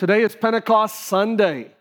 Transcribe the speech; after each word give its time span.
Today 0.00 0.22
is 0.22 0.34
Pentecost 0.34 0.98
Sunday. 0.98 1.72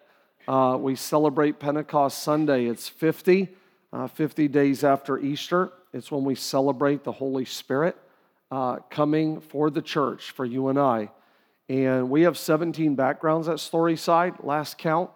Uh, 0.46 0.78
we 0.78 0.98
celebrate 0.98 1.58
Pentecost 1.58 2.22
Sunday. 2.22 2.66
It's 2.66 2.90
50, 2.90 3.48
uh, 3.94 4.08
50 4.08 4.50
days 4.50 4.84
after 4.84 5.18
Easter. 5.18 5.72
It's 5.94 6.12
when 6.12 6.26
we 6.26 6.36
celebrate 6.36 7.06
the 7.06 7.14
Holy 7.14 7.46
Spirit 7.46 7.96
uh, 8.52 8.80
coming 8.90 9.40
for 9.40 9.70
the 9.70 9.82
church, 9.82 10.32
for 10.32 10.44
you 10.44 10.68
and 10.68 10.78
I. 10.78 11.12
And 11.70 12.10
we 12.10 12.24
have 12.24 12.38
17 12.38 12.94
backgrounds 12.96 13.48
at 13.48 13.56
Storyside, 13.56 14.44
last 14.44 14.78
count. 14.78 15.10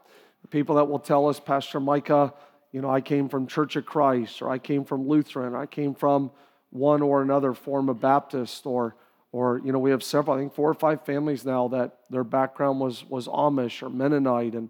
People 0.50 0.76
that 0.76 0.86
will 0.86 0.98
tell 0.98 1.28
us, 1.28 1.42
Pastor 1.42 1.82
Micah, 1.82 2.34
you 2.72 2.80
know, 2.80 2.90
I 2.90 3.02
came 3.02 3.28
from 3.28 3.48
Church 3.48 3.76
of 3.76 3.86
Christ, 3.86 4.42
or 4.42 4.50
I 4.50 4.60
came 4.60 4.86
from 4.86 5.10
Lutheran, 5.10 5.56
I 5.56 5.66
came 5.66 5.94
from 5.94 6.32
one 6.70 7.02
or 7.02 7.22
another 7.22 7.54
form 7.54 7.90
of 7.90 8.00
Baptist, 8.00 8.66
or 8.66 8.96
or 9.34 9.60
you 9.66 9.74
know 9.74 9.80
we 9.80 9.92
have 9.92 10.02
several 10.02 10.38
i 10.38 10.40
think 10.40 10.54
four 10.54 10.70
or 10.70 10.74
five 10.74 11.06
families 11.06 11.44
now 11.44 11.68
that 11.68 11.98
their 12.10 12.24
background 12.24 12.80
was 12.80 13.04
was 13.10 13.28
amish 13.28 13.84
or 13.84 13.90
mennonite. 13.90 14.54
And 14.54 14.70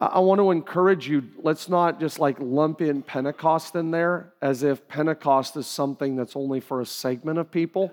I, 0.00 0.20
want 0.20 0.38
to 0.38 0.50
encourage 0.50 1.06
you 1.06 1.24
let's 1.42 1.68
not 1.68 2.00
just 2.00 2.18
like 2.18 2.36
lump 2.40 2.80
in 2.80 3.02
pentecost 3.02 3.74
in 3.74 3.90
there 3.90 4.32
as 4.40 4.62
if 4.62 4.88
pentecost 4.88 5.56
is 5.56 5.66
something 5.66 6.16
that's 6.16 6.34
only 6.34 6.60
for 6.60 6.80
a 6.80 6.86
segment 6.86 7.38
of 7.38 7.50
people. 7.50 7.92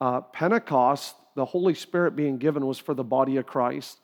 Uh, 0.00 0.22
pentecost 0.22 1.16
the 1.34 1.44
holy 1.44 1.74
spirit 1.74 2.14
being 2.14 2.38
given 2.38 2.64
was 2.64 2.78
for 2.78 2.94
the 2.94 3.04
body 3.04 3.36
of 3.36 3.44
christ. 3.44 3.98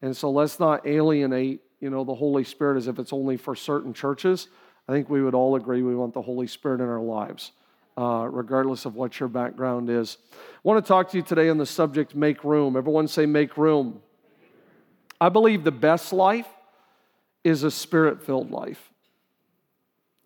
And 0.00 0.16
so 0.16 0.30
let's 0.30 0.58
not 0.58 0.86
alienate 0.86 1.60
you 1.80 1.90
know 1.90 2.04
the 2.04 2.14
holy 2.14 2.44
spirit 2.44 2.76
as 2.76 2.86
if 2.86 2.98
it's 2.98 3.12
only 3.12 3.36
for 3.36 3.54
certain 3.54 3.92
churches. 3.92 4.48
I 4.88 4.92
think 4.92 5.10
we 5.10 5.20
would 5.20 5.34
all 5.34 5.56
agree 5.56 5.82
we 5.82 5.96
want 5.96 6.14
the 6.14 6.22
holy 6.22 6.46
spirit 6.46 6.80
in 6.80 6.88
our 6.88 7.00
lives 7.00 7.50
uh, 7.96 8.28
regardless 8.30 8.84
of 8.84 8.94
what 8.94 9.18
your 9.18 9.28
background 9.28 9.88
is. 9.88 10.18
I 10.32 10.36
want 10.62 10.84
to 10.84 10.86
talk 10.86 11.10
to 11.10 11.16
you 11.16 11.22
today 11.22 11.48
on 11.48 11.58
the 11.58 11.66
subject 11.66 12.14
make 12.14 12.44
room. 12.44 12.76
Everyone 12.76 13.08
say 13.08 13.26
make 13.26 13.56
room. 13.56 14.02
I 15.20 15.28
believe 15.30 15.64
the 15.64 15.72
best 15.72 16.12
life 16.12 16.48
is 17.42 17.62
a 17.62 17.70
spirit 17.70 18.24
filled 18.24 18.50
life. 18.50 18.92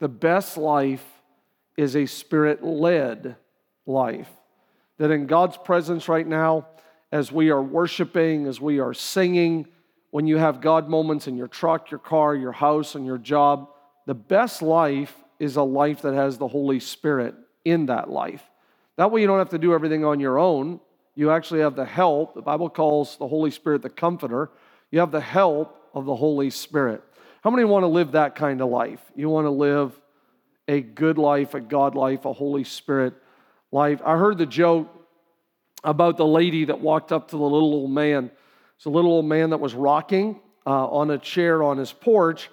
The 0.01 0.09
best 0.09 0.57
life 0.57 1.05
is 1.77 1.95
a 1.95 2.07
spirit 2.07 2.65
led 2.65 3.37
life. 3.87 4.29
That 4.99 5.11
in 5.11 5.27
God's 5.27 5.57
presence 5.57 6.09
right 6.09 6.27
now, 6.27 6.67
as 7.13 7.31
we 7.31 7.51
are 7.51 7.63
worshiping, 7.63 8.47
as 8.47 8.61
we 8.61 8.81
are 8.81 8.95
singing, 8.95 9.67
when 10.11 10.27
you 10.27 10.39
have 10.39 10.61
God 10.61 10.89
moments 10.89 11.29
in 11.29 11.37
your 11.37 11.49
truck, 11.49 11.91
your 11.91 12.01
car, 12.01 12.35
your 12.35 12.53
house, 12.53 12.95
and 12.95 13.07
your 13.07 13.19
job, 13.19 13.69
the 14.07 14.15
best 14.15 14.61
life 14.61 15.15
is 15.39 15.57
a 15.57 15.63
life 15.63 16.03
that 16.03 16.15
has 16.15 16.37
the 16.37 16.49
Holy 16.49 16.81
Spirit 16.81 17.35
in 17.65 17.87
that 17.87 18.11
life. 18.11 18.43
That 18.97 19.11
way, 19.11 19.21
you 19.21 19.27
don't 19.27 19.39
have 19.39 19.51
to 19.51 19.59
do 19.59 19.75
everything 19.75 20.05
on 20.05 20.21
your 20.21 20.39
own. 20.39 20.81
You 21.15 21.31
actually 21.31 21.61
have 21.61 21.77
the 21.77 21.85
help. 21.85 22.35
The 22.35 22.43
Bible 22.43 22.71
calls 22.71 23.17
the 23.17 23.29
Holy 23.29 23.51
Spirit 23.51 23.83
the 23.83 23.91
comforter. 23.91 24.51
You 24.91 25.01
have 25.01 25.11
the 25.11 25.21
help 25.21 25.77
of 25.95 26.05
the 26.05 26.15
Holy 26.15 26.51
Spirit. 26.51 27.03
How 27.43 27.51
many 27.51 27.65
want 27.65 27.85
to 27.85 27.89
live 27.89 28.13
that 28.13 28.35
kind 28.35 28.61
of 28.61 28.69
life? 28.69 29.01
You 29.17 29.29
want 29.29 29.47
to 29.47 29.51
live 29.51 29.99
a 30.69 30.81
good 30.81 31.19
life, 31.19 31.55
a 31.55 31.61
God 31.61 31.95
life, 31.95 32.25
a 32.25 32.33
Holy 32.33 32.65
Spirit 32.65 33.15
life. 33.73 34.01
I 34.05 34.17
heard 34.17 34.39
the 34.39 34.47
joke 34.47 34.89
about 35.83 36.17
the 36.17 36.27
lady 36.27 36.67
that 36.67 36.81
walked 36.81 37.13
up 37.13 37.29
to 37.29 37.37
the 37.37 37.43
little 37.43 37.73
old 37.73 37.91
man. 37.91 38.31
It's 38.77 38.85
a 38.85 38.91
little 38.91 39.13
old 39.13 39.25
man 39.25 39.51
that 39.51 39.61
was 39.61 39.75
rocking 39.75 40.41
uh, 40.67 40.87
on 40.89 41.11
a 41.11 41.19
chair 41.19 41.63
on 41.63 41.79
his 41.79 41.93
porch. 41.93 42.51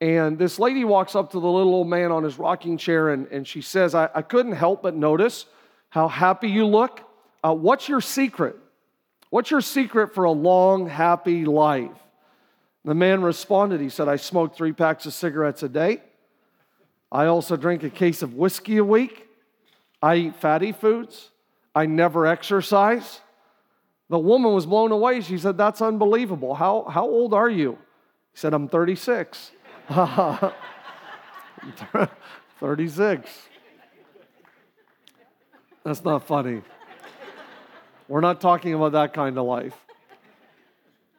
And 0.00 0.38
this 0.38 0.58
lady 0.58 0.84
walks 0.84 1.14
up 1.14 1.30
to 1.32 1.40
the 1.40 1.48
little 1.48 1.74
old 1.74 1.88
man 1.88 2.10
on 2.10 2.24
his 2.24 2.38
rocking 2.38 2.76
chair 2.76 3.10
and, 3.10 3.26
and 3.28 3.46
she 3.46 3.62
says, 3.62 3.94
I, 3.94 4.08
I 4.14 4.22
couldn't 4.22 4.52
help 4.52 4.82
but 4.82 4.94
notice 4.94 5.46
how 5.88 6.08
happy 6.08 6.48
you 6.48 6.66
look. 6.66 7.00
Uh, 7.42 7.54
what's 7.54 7.88
your 7.88 8.00
secret? 8.00 8.56
What's 9.30 9.50
your 9.50 9.60
secret 9.60 10.14
for 10.14 10.24
a 10.24 10.30
long, 10.30 10.88
happy 10.88 11.44
life? 11.44 11.90
The 12.84 12.94
man 12.94 13.22
responded, 13.22 13.80
He 13.80 13.88
said, 13.88 14.08
I 14.08 14.16
smoke 14.16 14.54
three 14.54 14.72
packs 14.72 15.06
of 15.06 15.14
cigarettes 15.14 15.62
a 15.62 15.68
day. 15.68 16.02
I 17.10 17.26
also 17.26 17.56
drink 17.56 17.82
a 17.82 17.90
case 17.90 18.22
of 18.22 18.34
whiskey 18.34 18.76
a 18.76 18.84
week. 18.84 19.26
I 20.02 20.16
eat 20.16 20.36
fatty 20.36 20.72
foods. 20.72 21.30
I 21.74 21.86
never 21.86 22.26
exercise. 22.26 23.20
The 24.10 24.18
woman 24.18 24.52
was 24.52 24.66
blown 24.66 24.92
away. 24.92 25.22
She 25.22 25.38
said, 25.38 25.56
That's 25.56 25.80
unbelievable. 25.80 26.54
How, 26.54 26.84
how 26.84 27.04
old 27.04 27.32
are 27.32 27.48
you? 27.48 27.78
He 28.32 28.38
said, 28.38 28.52
I'm 28.52 28.68
36. 28.68 29.50
36. 32.60 33.30
That's 35.84 36.02
not 36.02 36.26
funny. 36.26 36.62
We're 38.08 38.22
not 38.22 38.40
talking 38.40 38.72
about 38.72 38.92
that 38.92 39.12
kind 39.12 39.36
of 39.36 39.44
life. 39.44 39.74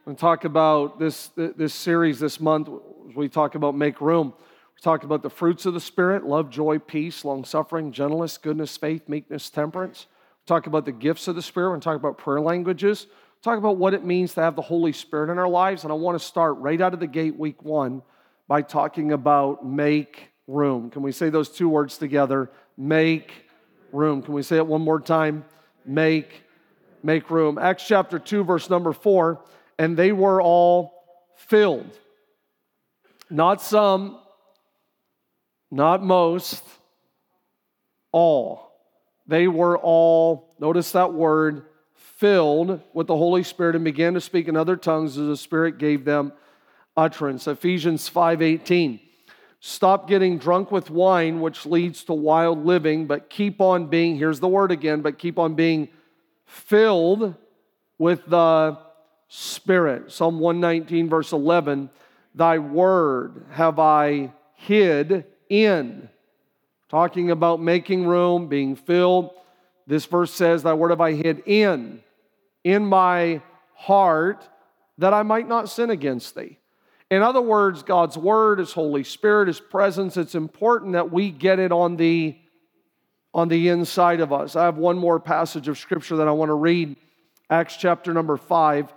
We 0.05 0.15
talk 0.15 0.45
about 0.45 0.99
this, 0.99 1.29
this 1.35 1.75
series 1.75 2.19
this 2.19 2.39
month. 2.39 2.69
We 3.15 3.29
talk 3.29 3.53
about 3.53 3.75
make 3.75 4.01
room. 4.01 4.33
We 4.37 4.81
talk 4.81 5.03
about 5.03 5.21
the 5.21 5.29
fruits 5.29 5.67
of 5.67 5.75
the 5.75 5.79
Spirit 5.79 6.25
love, 6.25 6.49
joy, 6.49 6.79
peace, 6.79 7.23
long 7.23 7.45
suffering, 7.45 7.91
gentleness, 7.91 8.39
goodness, 8.39 8.75
faith, 8.77 9.07
meekness, 9.07 9.51
temperance. 9.51 10.07
We 10.43 10.47
talk 10.47 10.65
about 10.65 10.85
the 10.85 10.91
gifts 10.91 11.27
of 11.27 11.35
the 11.35 11.41
Spirit. 11.43 11.73
We 11.75 11.79
talk 11.81 11.97
about 11.97 12.17
prayer 12.17 12.41
languages. 12.41 13.05
We 13.09 13.41
talk 13.43 13.59
about 13.59 13.77
what 13.77 13.93
it 13.93 14.03
means 14.03 14.33
to 14.33 14.41
have 14.41 14.55
the 14.55 14.63
Holy 14.63 14.91
Spirit 14.91 15.31
in 15.31 15.37
our 15.37 15.49
lives. 15.49 15.83
And 15.83 15.91
I 15.91 15.95
want 15.95 16.19
to 16.19 16.25
start 16.25 16.57
right 16.57 16.81
out 16.81 16.95
of 16.95 16.99
the 16.99 17.07
gate, 17.07 17.37
week 17.37 17.61
one, 17.61 18.01
by 18.47 18.61
talking 18.61 19.11
about 19.11 19.65
make 19.65 20.29
room. 20.47 20.89
Can 20.89 21.01
we 21.01 21.11
say 21.11 21.29
those 21.29 21.49
two 21.49 21.69
words 21.69 21.97
together? 21.97 22.51
Make 22.77 23.31
room. 23.91 24.21
Can 24.21 24.33
we 24.33 24.43
say 24.43 24.57
it 24.57 24.67
one 24.67 24.81
more 24.81 24.99
time? 24.99 25.45
Make 25.85 26.43
make 27.03 27.29
room. 27.29 27.57
Acts 27.57 27.85
chapter 27.87 28.19
2 28.19 28.43
verse 28.43 28.69
number 28.69 28.91
4, 28.91 29.39
and 29.77 29.95
they 29.95 30.11
were 30.11 30.41
all 30.41 31.03
filled. 31.35 31.97
Not 33.29 33.61
some, 33.61 34.19
not 35.71 36.03
most, 36.03 36.63
all. 38.11 38.71
They 39.27 39.47
were 39.47 39.77
all, 39.77 40.55
notice 40.59 40.91
that 40.91 41.13
word, 41.13 41.65
filled 41.95 42.81
with 42.93 43.07
the 43.07 43.17
Holy 43.17 43.43
Spirit 43.43 43.75
and 43.75 43.83
began 43.83 44.13
to 44.13 44.21
speak 44.21 44.47
in 44.47 44.55
other 44.55 44.75
tongues 44.75 45.17
as 45.17 45.27
the 45.27 45.37
Spirit 45.37 45.77
gave 45.77 46.05
them 46.05 46.31
utterance. 46.97 47.47
Ephesians 47.47 48.09
5:18. 48.09 48.99
Stop 49.59 50.07
getting 50.07 50.37
drunk 50.37 50.71
with 50.71 50.91
wine, 50.91 51.41
which 51.41 51.65
leads 51.65 52.03
to 52.03 52.13
wild 52.13 52.65
living, 52.65 53.07
but 53.07 53.29
keep 53.29 53.59
on 53.59 53.87
being, 53.87 54.15
here's 54.15 54.39
the 54.39 54.47
word 54.47 54.71
again, 54.71 55.01
but 55.01 55.17
keep 55.17 55.39
on 55.39 55.55
being 55.55 55.89
filled 56.45 57.33
with 57.97 58.23
the 58.27 58.77
Spirit. 59.27 60.11
Psalm 60.11 60.39
119, 60.39 61.09
verse 61.09 61.31
11 61.31 61.89
Thy 62.35 62.59
word 62.59 63.45
have 63.51 63.79
I 63.79 64.33
hid 64.53 65.25
in. 65.49 66.09
Talking 66.89 67.31
about 67.31 67.61
making 67.61 68.05
room, 68.05 68.47
being 68.47 68.75
filled. 68.75 69.31
This 69.87 70.05
verse 70.05 70.31
says, 70.31 70.61
Thy 70.61 70.73
word 70.73 70.91
have 70.91 71.01
I 71.01 71.13
hid 71.13 71.41
in, 71.45 72.01
in 72.63 72.85
my 72.85 73.41
heart, 73.73 74.47
that 74.97 75.13
I 75.13 75.23
might 75.23 75.47
not 75.47 75.69
sin 75.69 75.89
against 75.89 76.35
thee. 76.35 76.59
In 77.11 77.21
other 77.21 77.41
words, 77.41 77.83
God's 77.83 78.17
Word, 78.17 78.59
His 78.59 78.73
Holy 78.73 79.03
Spirit, 79.03 79.47
His 79.47 79.59
presence, 79.59 80.17
it's 80.17 80.35
important 80.35 80.93
that 80.93 81.11
we 81.11 81.29
get 81.29 81.59
it 81.59 81.71
on 81.71 81.97
the, 81.97 82.35
on 83.33 83.47
the 83.47 83.69
inside 83.69 84.21
of 84.21 84.33
us. 84.33 84.55
I 84.55 84.65
have 84.65 84.77
one 84.77 84.97
more 84.97 85.19
passage 85.19 85.67
of 85.67 85.77
Scripture 85.77 86.17
that 86.17 86.27
I 86.27 86.31
want 86.31 86.49
to 86.49 86.55
read 86.55 86.95
Acts 87.49 87.77
chapter 87.77 88.11
number 88.11 88.37
5. 88.37 88.85
I 88.85 88.93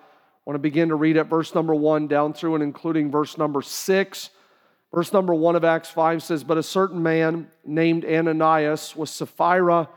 want 0.47 0.55
to 0.55 0.59
begin 0.59 0.89
to 0.89 0.95
read 0.95 1.19
at 1.19 1.27
verse 1.27 1.55
number 1.55 1.75
1 1.75 2.09
down 2.09 2.33
through 2.33 2.55
and 2.55 2.65
including 2.65 3.11
verse 3.11 3.37
number 3.37 3.61
6. 3.61 4.31
Verse 4.95 5.13
number 5.13 5.35
1 5.35 5.57
of 5.57 5.65
Acts 5.65 5.91
5 5.91 6.23
says, 6.23 6.43
But 6.43 6.57
a 6.57 6.63
certain 6.63 7.03
man 7.03 7.49
named 7.67 8.07
Ananias 8.07 8.97
with 8.97 9.11
Sapphira, 9.11 9.91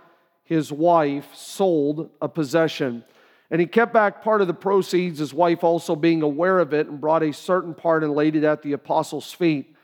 his 0.43 0.69
wife, 0.69 1.33
sold 1.33 2.09
a 2.21 2.27
possession 2.27 3.05
and 3.51 3.59
he 3.59 3.67
kept 3.67 3.91
back 3.91 4.23
part 4.23 4.39
of 4.39 4.47
the 4.47 4.53
proceeds, 4.53 5.19
his 5.19 5.33
wife 5.33 5.61
also 5.61 5.93
being 5.93 6.21
aware 6.21 6.59
of 6.59 6.73
it, 6.73 6.87
and 6.87 7.01
brought 7.01 7.21
a 7.21 7.33
certain 7.33 7.73
part 7.73 8.01
and 8.01 8.13
laid 8.13 8.37
it 8.37 8.45
at 8.45 8.61
the 8.61 8.71
apostles' 8.71 9.33
feet. 9.33 9.75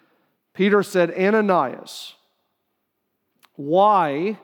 Peter 0.53 0.81
said, 0.81 1.12
Ananias, 1.12 2.13
why 3.57 4.39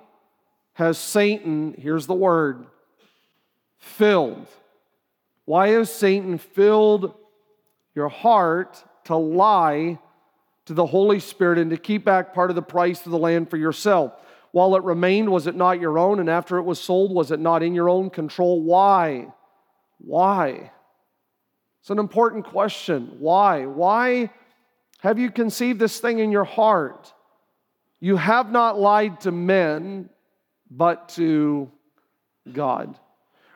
has 0.74 0.98
Satan, 0.98 1.74
here's 1.78 2.06
the 2.06 2.14
word, 2.14 2.66
filled? 3.80 4.46
Why 5.46 5.70
has 5.70 5.90
Satan 5.90 6.38
filled 6.38 7.14
your 7.96 8.10
heart 8.10 8.84
to 9.06 9.16
lie 9.16 10.00
to 10.66 10.74
the 10.74 10.86
Holy 10.86 11.22
Spirit 11.22 11.60
and 11.60 11.72
to 11.72 11.78
keep 11.78 12.04
back 12.04 12.34
part 12.34 12.50
of 12.50 12.56
the 12.58 12.62
price 12.62 13.06
of 13.06 13.12
the 13.14 13.18
land 13.18 13.50
for 13.50 13.58
yourself? 13.58 14.14
While 14.54 14.76
it 14.76 14.84
remained, 14.84 15.32
was 15.32 15.48
it 15.48 15.56
not 15.56 15.82
your 15.82 15.98
own? 15.98 16.20
And 16.20 16.30
after 16.30 16.60
it 16.60 16.62
was 16.62 16.80
sold, 16.80 17.12
was 17.12 17.32
it 17.32 17.40
not 17.40 17.64
in 17.64 17.74
your 17.74 17.90
own 17.90 18.12
control? 18.12 18.62
Why? 18.62 19.34
Why? 19.98 20.72
It's 21.82 21.90
an 21.90 21.98
important 21.98 22.46
question. 22.46 23.16
Why? 23.18 23.66
Why 23.66 24.30
have 25.00 25.18
you 25.18 25.32
conceived 25.32 25.80
this 25.80 26.00
thing 26.00 26.20
in 26.20 26.32
your 26.32 26.44
heart? 26.44 27.12
You 28.00 28.16
have 28.16 28.52
not 28.52 28.80
lied 28.80 29.22
to 29.22 29.32
men, 29.32 30.12
but 30.70 31.10
to 31.10 31.72
God. 32.52 32.96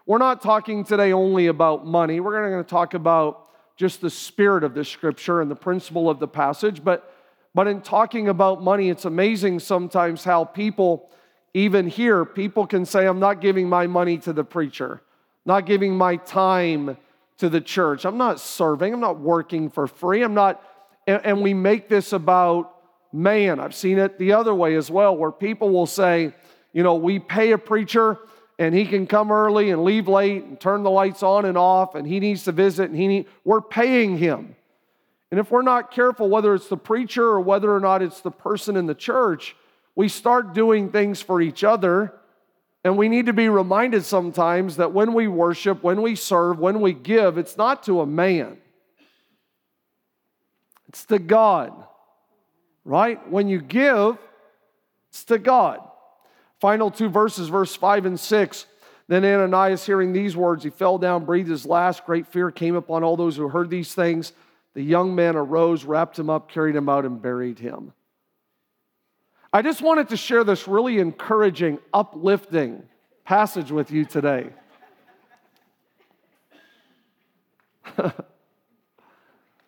We're 0.07 0.17
not 0.17 0.41
talking 0.41 0.83
today 0.83 1.13
only 1.13 1.45
about 1.45 1.85
money. 1.85 2.19
We're 2.19 2.49
going 2.49 2.63
to 2.63 2.67
talk 2.67 2.95
about 2.95 3.49
just 3.75 4.01
the 4.01 4.09
spirit 4.09 4.63
of 4.63 4.73
the 4.73 4.83
scripture 4.83 5.41
and 5.41 5.51
the 5.51 5.55
principle 5.55 6.09
of 6.09 6.17
the 6.17 6.27
passage. 6.27 6.83
But, 6.83 7.13
but 7.57 7.65
in 7.65 7.81
talking 7.81 8.29
about 8.29 8.61
money, 8.61 8.87
it's 8.87 9.05
amazing 9.05 9.57
sometimes 9.57 10.23
how 10.23 10.45
people, 10.45 11.09
even 11.55 11.87
here, 11.87 12.23
people 12.23 12.67
can 12.67 12.85
say, 12.85 13.07
I'm 13.07 13.19
not 13.19 13.41
giving 13.41 13.67
my 13.67 13.87
money 13.87 14.19
to 14.19 14.31
the 14.31 14.43
preacher, 14.43 15.01
not 15.43 15.65
giving 15.65 15.95
my 15.95 16.17
time 16.17 16.97
to 17.39 17.49
the 17.49 17.59
church. 17.59 18.05
I'm 18.05 18.19
not 18.19 18.39
serving, 18.39 18.93
I'm 18.93 18.99
not 18.99 19.19
working 19.19 19.71
for 19.71 19.87
free. 19.87 20.21
I'm 20.21 20.35
not, 20.35 20.63
and, 21.07 21.19
and 21.25 21.41
we 21.41 21.55
make 21.55 21.89
this 21.89 22.13
about 22.13 22.75
man. 23.11 23.59
I've 23.59 23.73
seen 23.73 23.97
it 23.97 24.19
the 24.19 24.33
other 24.33 24.53
way 24.53 24.75
as 24.75 24.91
well, 24.91 25.17
where 25.17 25.31
people 25.31 25.71
will 25.71 25.87
say, 25.87 26.35
you 26.73 26.83
know, 26.83 26.93
we 26.93 27.17
pay 27.17 27.53
a 27.53 27.57
preacher 27.57 28.19
and 28.59 28.75
he 28.75 28.85
can 28.85 29.07
come 29.07 29.31
early 29.31 29.71
and 29.71 29.83
leave 29.83 30.07
late 30.07 30.43
and 30.43 30.59
turn 30.59 30.83
the 30.83 30.91
lights 30.91 31.23
on 31.23 31.45
and 31.45 31.57
off 31.57 31.95
and 31.95 32.05
he 32.05 32.19
needs 32.19 32.43
to 32.43 32.51
visit 32.51 32.91
and 32.91 32.95
he 32.95 33.07
need, 33.07 33.25
we're 33.43 33.61
paying 33.61 34.15
him. 34.15 34.55
And 35.31 35.39
if 35.39 35.51
we're 35.51 35.61
not 35.61 35.91
careful, 35.91 36.29
whether 36.29 36.55
it's 36.55 36.69
the 36.69 36.77
preacher 36.77 37.23
or 37.23 37.41
whether 37.41 37.73
or 37.73 37.79
not 37.79 38.01
it's 38.01 38.21
the 38.21 38.31
person 38.31 38.77
in 38.77 38.85
the 38.85 38.95
church, 38.95 39.55
we 39.95 40.07
start 40.07 40.53
doing 40.53 40.89
things 40.89 41.21
for 41.21 41.41
each 41.41 41.63
other. 41.63 42.13
And 42.83 42.97
we 42.97 43.09
need 43.09 43.25
to 43.25 43.33
be 43.33 43.49
reminded 43.49 44.05
sometimes 44.05 44.77
that 44.77 44.93
when 44.93 45.13
we 45.13 45.27
worship, 45.27 45.83
when 45.83 46.01
we 46.01 46.15
serve, 46.15 46.59
when 46.59 46.79
we 46.79 46.93
give, 46.93 47.37
it's 47.37 47.57
not 47.57 47.83
to 47.83 47.99
a 47.99 48.05
man, 48.05 48.57
it's 50.87 51.03
to 51.05 51.19
God, 51.19 51.73
right? 52.85 53.29
When 53.29 53.49
you 53.49 53.59
give, 53.59 54.17
it's 55.09 55.25
to 55.25 55.37
God. 55.37 55.81
Final 56.61 56.89
two 56.89 57.09
verses, 57.09 57.49
verse 57.49 57.75
5 57.75 58.05
and 58.05 58.19
6. 58.19 58.65
Then 59.09 59.25
Ananias, 59.25 59.85
hearing 59.85 60.13
these 60.13 60.35
words, 60.35 60.63
he 60.63 60.69
fell 60.69 60.97
down, 60.97 61.25
breathed 61.25 61.49
his 61.49 61.65
last. 61.65 62.05
Great 62.05 62.27
fear 62.27 62.51
came 62.51 62.75
upon 62.75 63.03
all 63.03 63.17
those 63.17 63.35
who 63.35 63.47
heard 63.49 63.69
these 63.69 63.93
things. 63.93 64.33
The 64.77 64.83
young 64.83 65.15
man 65.15 65.35
arose, 65.35 65.85
wrapped 65.85 66.19
him 66.19 66.29
up, 66.29 66.51
carried 66.51 66.75
him 66.75 66.87
out, 66.87 67.03
and 67.03 67.19
buried 67.19 67.57
him. 67.57 67.93
I 69.51 69.63
just 69.63 69.81
wanted 69.81 70.09
to 70.09 70.17
share 70.17 70.43
this 70.43 70.67
really 70.67 70.99
encouraging, 70.99 71.79
uplifting 71.91 72.83
passage 73.25 73.71
with 73.71 73.89
you 73.89 74.05
today. 74.05 74.51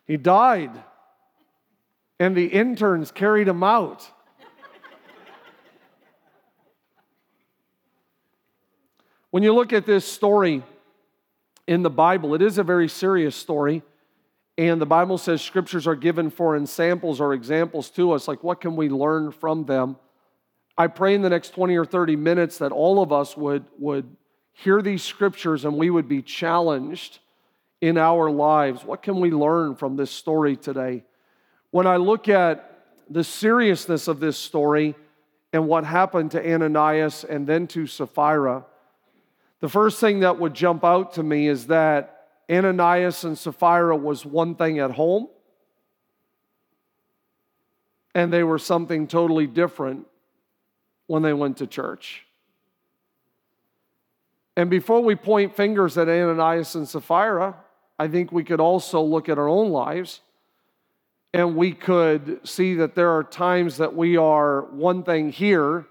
he 0.06 0.16
died, 0.16 0.70
and 2.20 2.38
the 2.38 2.46
interns 2.46 3.10
carried 3.10 3.48
him 3.48 3.64
out. 3.64 4.08
When 9.32 9.42
you 9.42 9.56
look 9.56 9.74
at 9.74 9.88
this 9.88 10.06
story 10.06 10.62
in 11.66 11.82
the 11.82 11.90
Bible, 11.90 12.36
it 12.36 12.44
is 12.44 12.60
a 12.60 12.64
very 12.64 12.88
serious 12.88 13.36
story. 13.36 13.82
And 14.60 14.82
the 14.82 14.86
Bible 14.86 15.18
says 15.18 15.42
scriptures 15.42 15.88
are 15.88 15.96
given 15.96 16.30
for 16.30 16.58
ensamples 16.58 17.22
or 17.22 17.34
examples 17.34 17.90
to 17.92 18.12
us. 18.12 18.28
Like, 18.28 18.44
what 18.44 18.60
can 18.60 18.76
we 18.76 18.90
learn 18.90 19.32
from 19.32 19.64
them? 19.64 19.96
I 20.78 20.88
pray 20.88 21.16
in 21.16 21.22
the 21.22 21.30
next 21.30 21.52
20 21.52 21.78
or 21.78 21.86
30 21.86 22.18
minutes 22.18 22.58
that 22.58 22.74
all 22.74 23.02
of 23.02 23.14
us 23.14 23.38
would, 23.38 23.64
would 23.78 24.18
hear 24.52 24.82
these 24.82 25.02
scriptures 25.02 25.64
and 25.64 25.78
we 25.78 25.90
would 25.90 26.10
be 26.10 26.22
challenged 26.22 27.20
in 27.80 27.98
our 27.98 28.30
lives. 28.30 28.84
What 28.84 29.02
can 29.02 29.22
we 29.22 29.32
learn 29.32 29.76
from 29.76 29.96
this 29.96 30.12
story 30.12 30.58
today? 30.58 31.06
When 31.72 31.88
I 31.88 31.96
look 31.96 32.28
at 32.28 32.84
the 33.10 33.24
seriousness 33.24 34.10
of 34.10 34.20
this 34.20 34.38
story 34.38 34.94
and 35.54 35.70
what 35.70 35.86
happened 35.86 36.32
to 36.32 36.54
Ananias 36.54 37.24
and 37.24 37.48
then 37.48 37.66
to 37.68 37.88
Sapphira, 37.88 38.66
the 39.62 39.70
first 39.70 40.02
thing 40.02 40.20
that 40.20 40.38
would 40.38 40.54
jump 40.54 40.84
out 40.84 41.14
to 41.14 41.24
me 41.24 41.48
is 41.48 41.68
that 41.68 42.19
Ananias 42.50 43.24
and 43.24 43.38
Sapphira 43.38 43.96
was 43.96 44.26
one 44.26 44.56
thing 44.56 44.80
at 44.80 44.92
home, 44.92 45.28
and 48.16 48.34
they 48.34 48.44
were 48.44 48.58
something 48.58 49.08
totally 49.08 49.48
different 49.48 50.08
when 51.08 51.22
they 51.22 51.34
went 51.34 51.58
to 51.58 51.68
church. 51.68 52.26
And 54.56 54.70
before 54.70 55.02
we 55.02 55.16
point 55.16 55.56
fingers 55.56 55.98
at 55.98 56.10
Ananias 56.10 56.76
and 56.76 56.88
Sapphira, 56.88 57.56
I 57.98 58.08
think 58.08 58.32
we 58.32 58.44
could 58.44 58.60
also 58.60 59.02
look 59.02 59.30
at 59.30 59.38
our 59.38 59.48
own 59.48 59.70
lives 59.70 60.22
and 61.34 61.56
we 61.56 61.74
could 61.74 62.40
see 62.48 62.76
that 62.76 62.96
there 62.96 63.12
are 63.12 63.24
times 63.24 63.78
that 63.78 63.96
we 63.96 64.18
are 64.18 64.62
one 64.64 65.04
thing 65.04 65.32
here 65.32 65.86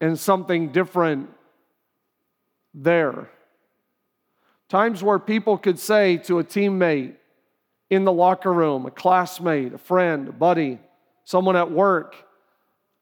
and 0.00 0.18
something 0.18 0.72
different 0.72 1.30
there. 2.72 3.30
Times 4.68 5.02
where 5.02 5.18
people 5.18 5.58
could 5.58 5.78
say 5.78 6.16
to 6.18 6.38
a 6.38 6.44
teammate 6.44 7.14
in 7.88 8.04
the 8.04 8.12
locker 8.12 8.52
room, 8.52 8.84
a 8.86 8.90
classmate, 8.90 9.72
a 9.72 9.78
friend, 9.78 10.28
a 10.28 10.32
buddy, 10.32 10.80
someone 11.24 11.56
at 11.56 11.70
work, 11.70 12.16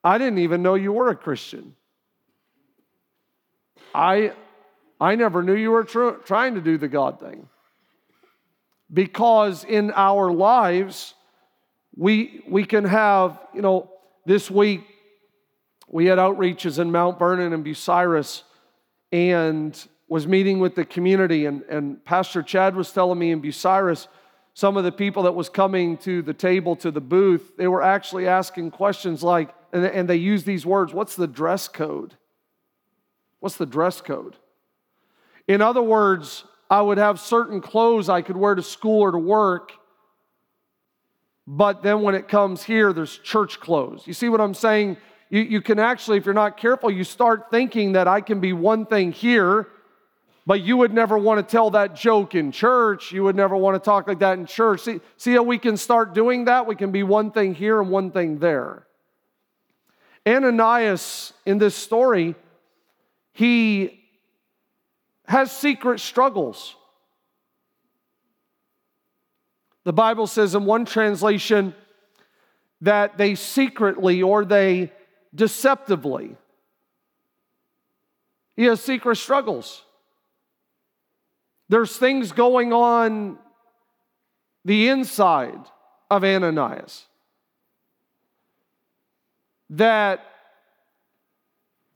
I 0.03 0.19
didn't 0.19 0.39
even 0.39 0.61
know 0.61 0.75
you 0.75 0.93
were 0.93 1.09
a 1.09 1.15
Christian. 1.15 1.75
I, 3.95 4.33
I 5.01 5.15
never 5.15 5.41
knew 5.41 5.55
you 5.55 5.71
were 5.71 5.83
tr- 5.83 6.21
trying 6.23 6.55
to 6.55 6.61
do 6.61 6.77
the 6.77 6.87
God 6.87 7.19
thing. 7.19 7.47
Because 8.93 9.63
in 9.63 9.91
our 9.95 10.31
lives, 10.31 11.15
we, 11.95 12.41
we 12.47 12.65
can 12.65 12.83
have, 12.83 13.39
you 13.53 13.63
know, 13.63 13.89
this 14.25 14.51
week 14.51 14.81
we 15.87 16.05
had 16.05 16.19
outreaches 16.19 16.77
in 16.77 16.91
Mount 16.91 17.17
Vernon 17.17 17.53
and 17.53 17.65
Bucyrus 17.65 18.43
and 19.11 19.87
was 20.07 20.27
meeting 20.27 20.59
with 20.59 20.75
the 20.75 20.85
community. 20.85 21.45
And, 21.45 21.63
and 21.63 22.03
Pastor 22.05 22.43
Chad 22.43 22.75
was 22.75 22.91
telling 22.91 23.17
me 23.17 23.31
in 23.31 23.41
Bucyrus, 23.41 24.07
some 24.53 24.77
of 24.77 24.83
the 24.83 24.91
people 24.91 25.23
that 25.23 25.33
was 25.33 25.49
coming 25.49 25.97
to 25.99 26.21
the 26.21 26.33
table, 26.33 26.75
to 26.77 26.91
the 26.91 27.01
booth, 27.01 27.57
they 27.57 27.67
were 27.67 27.81
actually 27.81 28.27
asking 28.27 28.71
questions 28.71 29.23
like, 29.23 29.53
and, 29.73 29.85
and 29.85 30.09
they 30.09 30.15
use 30.15 30.43
these 30.43 30.65
words 30.65 30.93
what's 30.93 31.15
the 31.15 31.27
dress 31.27 31.67
code? 31.67 32.15
What's 33.39 33.57
the 33.57 33.65
dress 33.65 34.01
code? 34.01 34.35
In 35.47 35.61
other 35.61 35.81
words, 35.81 36.45
I 36.69 36.81
would 36.81 36.97
have 36.97 37.19
certain 37.19 37.61
clothes 37.61 38.09
I 38.09 38.21
could 38.21 38.37
wear 38.37 38.55
to 38.55 38.63
school 38.63 39.01
or 39.01 39.11
to 39.11 39.17
work, 39.17 39.73
but 41.45 41.83
then 41.83 42.01
when 42.01 42.15
it 42.15 42.27
comes 42.27 42.63
here, 42.63 42.93
there's 42.93 43.17
church 43.19 43.59
clothes. 43.59 44.07
You 44.07 44.13
see 44.13 44.29
what 44.29 44.41
I'm 44.41 44.55
saying? 44.55 44.97
you, 45.29 45.41
you 45.41 45.61
can 45.61 45.79
actually, 45.79 46.17
if 46.17 46.25
you're 46.25 46.33
not 46.33 46.57
careful, 46.57 46.91
you 46.91 47.03
start 47.03 47.51
thinking 47.51 47.93
that 47.93 48.07
I 48.07 48.21
can 48.21 48.39
be 48.39 48.53
one 48.53 48.85
thing 48.85 49.11
here, 49.11 49.67
but 50.45 50.61
you 50.61 50.77
would 50.77 50.93
never 50.93 51.17
want 51.17 51.45
to 51.45 51.51
tell 51.51 51.71
that 51.71 51.95
joke 51.95 52.35
in 52.35 52.51
church. 52.51 53.11
You 53.11 53.23
would 53.23 53.35
never 53.35 53.57
want 53.57 53.81
to 53.81 53.85
talk 53.85 54.07
like 54.07 54.19
that 54.19 54.37
in 54.37 54.45
church. 54.45 54.81
See, 54.81 55.01
see 55.17 55.33
how 55.33 55.43
we 55.43 55.57
can 55.57 55.75
start 55.75 56.13
doing 56.13 56.45
that? 56.45 56.67
We 56.67 56.75
can 56.75 56.91
be 56.91 57.03
one 57.03 57.31
thing 57.31 57.55
here 57.55 57.81
and 57.81 57.89
one 57.89 58.11
thing 58.11 58.37
there. 58.37 58.85
Ananias, 60.27 61.33
in 61.45 61.57
this 61.57 61.75
story, 61.75 62.35
he 63.33 64.03
has 65.27 65.51
secret 65.51 65.99
struggles. 65.99 66.75
The 69.83 69.93
Bible 69.93 70.27
says 70.27 70.55
in 70.55 70.65
one 70.65 70.85
translation 70.85 71.73
that 72.81 73.17
they 73.17 73.35
secretly 73.35 74.21
or 74.21 74.45
they 74.45 74.91
deceptively. 75.33 76.35
He 78.55 78.65
has 78.65 78.81
secret 78.81 79.17
struggles. 79.17 79.84
There's 81.69 81.97
things 81.97 82.31
going 82.31 82.73
on 82.73 83.37
the 84.63 84.89
inside 84.89 85.59
of 86.09 86.23
Ananias 86.23 87.05
that 89.71 90.21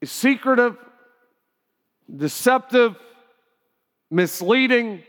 is 0.02 0.12
secretive, 0.12 0.78
deceptive, 2.14 2.96
misleading. 4.10 5.04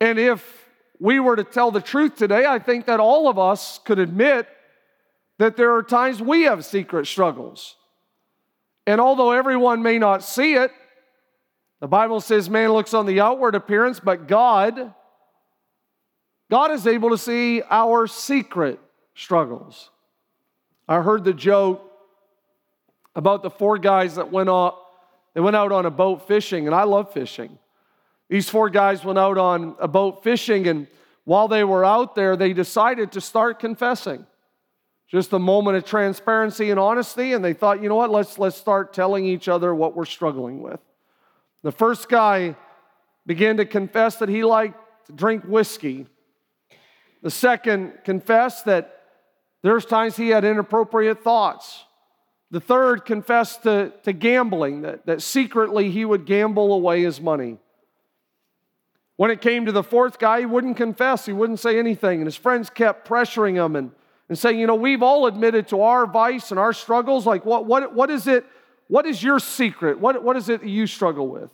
And 0.00 0.18
if 0.18 0.68
we 0.98 1.20
were 1.20 1.36
to 1.36 1.44
tell 1.44 1.70
the 1.70 1.80
truth 1.80 2.16
today, 2.16 2.44
I 2.46 2.58
think 2.58 2.86
that 2.86 3.00
all 3.00 3.28
of 3.28 3.38
us 3.38 3.80
could 3.84 3.98
admit 3.98 4.46
that 5.38 5.56
there 5.56 5.74
are 5.74 5.82
times 5.82 6.20
we 6.20 6.42
have 6.42 6.64
secret 6.64 7.06
struggles. 7.06 7.76
And 8.86 9.00
although 9.00 9.32
everyone 9.32 9.82
may 9.82 9.98
not 9.98 10.22
see 10.22 10.54
it, 10.54 10.70
the 11.86 11.90
Bible 11.90 12.20
says 12.20 12.50
man 12.50 12.72
looks 12.72 12.94
on 12.94 13.06
the 13.06 13.20
outward 13.20 13.54
appearance, 13.54 14.00
but 14.00 14.26
God, 14.26 14.92
God 16.50 16.72
is 16.72 16.84
able 16.84 17.10
to 17.10 17.16
see 17.16 17.62
our 17.70 18.08
secret 18.08 18.80
struggles. 19.14 19.90
I 20.88 21.00
heard 21.00 21.22
the 21.22 21.32
joke 21.32 21.88
about 23.14 23.44
the 23.44 23.50
four 23.50 23.78
guys 23.78 24.16
that 24.16 24.32
went 24.32 24.50
out, 24.50 24.80
they 25.34 25.40
went 25.40 25.54
out 25.54 25.70
on 25.70 25.86
a 25.86 25.90
boat 25.92 26.26
fishing, 26.26 26.66
and 26.66 26.74
I 26.74 26.82
love 26.82 27.12
fishing. 27.12 27.56
These 28.28 28.48
four 28.48 28.68
guys 28.68 29.04
went 29.04 29.20
out 29.20 29.38
on 29.38 29.76
a 29.78 29.86
boat 29.86 30.24
fishing, 30.24 30.66
and 30.66 30.88
while 31.22 31.46
they 31.46 31.62
were 31.62 31.84
out 31.84 32.16
there, 32.16 32.34
they 32.34 32.52
decided 32.52 33.12
to 33.12 33.20
start 33.20 33.60
confessing. 33.60 34.26
Just 35.06 35.32
a 35.32 35.38
moment 35.38 35.76
of 35.76 35.84
transparency 35.84 36.72
and 36.72 36.80
honesty, 36.80 37.32
and 37.32 37.44
they 37.44 37.52
thought, 37.52 37.80
you 37.80 37.88
know 37.88 37.94
what, 37.94 38.10
let's, 38.10 38.40
let's 38.40 38.56
start 38.56 38.92
telling 38.92 39.24
each 39.24 39.46
other 39.46 39.72
what 39.72 39.94
we're 39.94 40.04
struggling 40.04 40.60
with. 40.60 40.80
The 41.66 41.72
first 41.72 42.08
guy 42.08 42.54
began 43.26 43.56
to 43.56 43.66
confess 43.66 44.18
that 44.18 44.28
he 44.28 44.44
liked 44.44 44.78
to 45.06 45.12
drink 45.12 45.42
whiskey. 45.42 46.06
The 47.22 47.30
second 47.32 48.04
confessed 48.04 48.66
that 48.66 49.02
there's 49.64 49.84
times 49.84 50.16
he 50.16 50.28
had 50.28 50.44
inappropriate 50.44 51.24
thoughts. 51.24 51.82
The 52.52 52.60
third 52.60 53.04
confessed 53.04 53.64
to, 53.64 53.92
to 54.04 54.12
gambling, 54.12 54.82
that, 54.82 55.06
that 55.06 55.22
secretly 55.22 55.90
he 55.90 56.04
would 56.04 56.24
gamble 56.24 56.72
away 56.72 57.02
his 57.02 57.20
money. 57.20 57.58
When 59.16 59.32
it 59.32 59.40
came 59.40 59.66
to 59.66 59.72
the 59.72 59.82
fourth 59.82 60.20
guy, 60.20 60.38
he 60.38 60.46
wouldn't 60.46 60.76
confess, 60.76 61.26
he 61.26 61.32
wouldn't 61.32 61.58
say 61.58 61.80
anything. 61.80 62.20
And 62.20 62.26
his 62.26 62.36
friends 62.36 62.70
kept 62.70 63.08
pressuring 63.08 63.56
him 63.56 63.74
and, 63.74 63.90
and 64.28 64.38
saying, 64.38 64.60
You 64.60 64.68
know, 64.68 64.76
we've 64.76 65.02
all 65.02 65.26
admitted 65.26 65.66
to 65.70 65.82
our 65.82 66.06
vice 66.06 66.52
and 66.52 66.60
our 66.60 66.72
struggles. 66.72 67.26
Like, 67.26 67.44
what, 67.44 67.66
what, 67.66 67.92
what 67.92 68.08
is 68.08 68.28
it? 68.28 68.46
What 68.88 69.06
is 69.06 69.22
your 69.22 69.38
secret? 69.38 69.98
What, 69.98 70.22
what 70.22 70.36
is 70.36 70.48
it 70.48 70.62
you 70.62 70.86
struggle 70.86 71.28
with? 71.28 71.50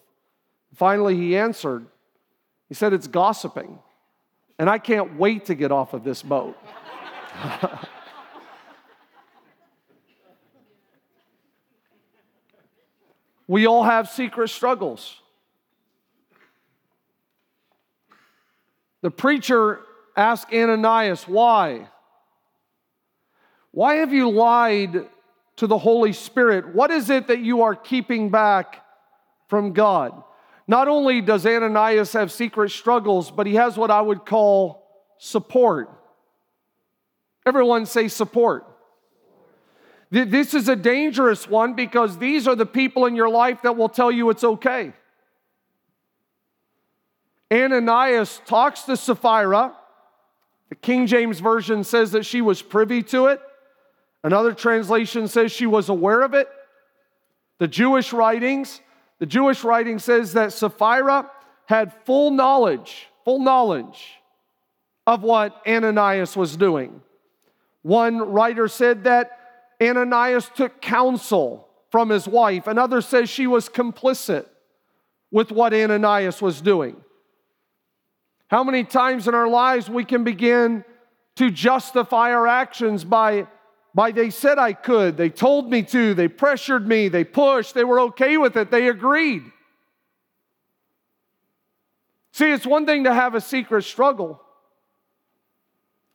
Finally, 0.74 1.16
he 1.16 1.36
answered. 1.36 1.86
He 2.68 2.74
said, 2.74 2.92
It's 2.92 3.06
gossiping. 3.06 3.78
And 4.58 4.68
I 4.68 4.78
can't 4.78 5.16
wait 5.18 5.46
to 5.46 5.54
get 5.54 5.72
off 5.72 5.94
of 5.94 6.04
this 6.04 6.22
boat. 6.22 6.58
we 13.46 13.66
all 13.66 13.82
have 13.82 14.10
secret 14.10 14.48
struggles. 14.48 15.18
The 19.00 19.10
preacher 19.10 19.80
asked 20.16 20.52
Ananias, 20.52 21.26
Why? 21.26 21.88
Why 23.72 23.94
have 23.96 24.12
you 24.12 24.30
lied 24.30 25.08
to 25.62 25.68
the 25.68 25.78
Holy 25.78 26.12
Spirit? 26.12 26.74
What 26.74 26.90
is 26.90 27.08
it 27.08 27.28
that 27.28 27.38
you 27.38 27.62
are 27.62 27.76
keeping 27.76 28.30
back 28.30 28.84
from 29.46 29.72
God? 29.72 30.24
Not 30.66 30.88
only 30.88 31.20
does 31.20 31.46
Ananias 31.46 32.14
have 32.14 32.32
secret 32.32 32.70
struggles, 32.70 33.30
but 33.30 33.46
he 33.46 33.54
has 33.54 33.76
what 33.76 33.88
I 33.88 34.00
would 34.00 34.26
call 34.26 34.84
support. 35.18 35.88
Everyone 37.46 37.86
say 37.86 38.08
support. 38.08 38.66
This 40.10 40.52
is 40.52 40.68
a 40.68 40.74
dangerous 40.74 41.48
one 41.48 41.74
because 41.74 42.18
these 42.18 42.48
are 42.48 42.56
the 42.56 42.66
people 42.66 43.06
in 43.06 43.14
your 43.14 43.28
life 43.28 43.62
that 43.62 43.76
will 43.76 43.88
tell 43.88 44.10
you 44.10 44.30
it's 44.30 44.42
okay. 44.42 44.92
Ananias 47.52 48.40
talks 48.46 48.82
to 48.82 48.96
Sapphira. 48.96 49.76
The 50.70 50.74
King 50.74 51.06
James 51.06 51.38
Version 51.38 51.84
says 51.84 52.10
that 52.10 52.26
she 52.26 52.40
was 52.40 52.62
privy 52.62 53.04
to 53.04 53.26
it. 53.26 53.40
Another 54.24 54.52
translation 54.52 55.28
says 55.28 55.52
she 55.52 55.66
was 55.66 55.88
aware 55.88 56.22
of 56.22 56.34
it. 56.34 56.48
The 57.58 57.68
Jewish 57.68 58.12
writings, 58.12 58.80
the 59.18 59.26
Jewish 59.26 59.64
writing 59.64 59.98
says 59.98 60.32
that 60.34 60.52
Sapphira 60.52 61.30
had 61.66 61.92
full 62.04 62.30
knowledge, 62.30 63.08
full 63.24 63.40
knowledge 63.40 64.20
of 65.06 65.22
what 65.22 65.60
Ananias 65.66 66.36
was 66.36 66.56
doing. 66.56 67.02
One 67.82 68.18
writer 68.18 68.68
said 68.68 69.04
that 69.04 69.38
Ananias 69.82 70.50
took 70.54 70.80
counsel 70.80 71.68
from 71.90 72.08
his 72.08 72.28
wife. 72.28 72.66
Another 72.66 73.00
says 73.00 73.28
she 73.28 73.46
was 73.46 73.68
complicit 73.68 74.46
with 75.30 75.50
what 75.50 75.74
Ananias 75.74 76.40
was 76.40 76.60
doing. 76.60 76.96
How 78.48 78.62
many 78.62 78.84
times 78.84 79.26
in 79.26 79.34
our 79.34 79.48
lives 79.48 79.88
we 79.88 80.04
can 80.04 80.24
begin 80.24 80.84
to 81.36 81.50
justify 81.50 82.32
our 82.32 82.46
actions 82.46 83.02
by, 83.02 83.46
by 83.94 84.10
they 84.10 84.30
said 84.30 84.58
I 84.58 84.72
could, 84.72 85.16
they 85.16 85.28
told 85.28 85.70
me 85.70 85.82
to, 85.84 86.14
they 86.14 86.28
pressured 86.28 86.86
me, 86.86 87.08
they 87.08 87.24
pushed, 87.24 87.74
they 87.74 87.84
were 87.84 88.00
okay 88.00 88.38
with 88.38 88.56
it, 88.56 88.70
they 88.70 88.88
agreed. 88.88 89.44
See, 92.32 92.50
it's 92.50 92.66
one 92.66 92.86
thing 92.86 93.04
to 93.04 93.12
have 93.12 93.34
a 93.34 93.40
secret 93.40 93.82
struggle, 93.82 94.40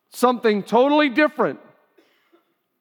something 0.10 0.64
totally 0.64 1.10
different 1.10 1.60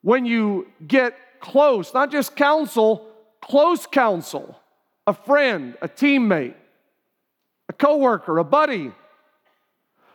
when 0.00 0.24
you 0.24 0.68
get 0.86 1.14
close, 1.40 1.92
not 1.92 2.10
just 2.10 2.34
counsel, 2.34 3.06
close 3.42 3.86
counsel, 3.86 4.58
a 5.06 5.12
friend, 5.12 5.76
a 5.82 5.88
teammate, 5.88 6.54
a 7.68 7.72
coworker, 7.74 8.38
a 8.38 8.44
buddy. 8.44 8.92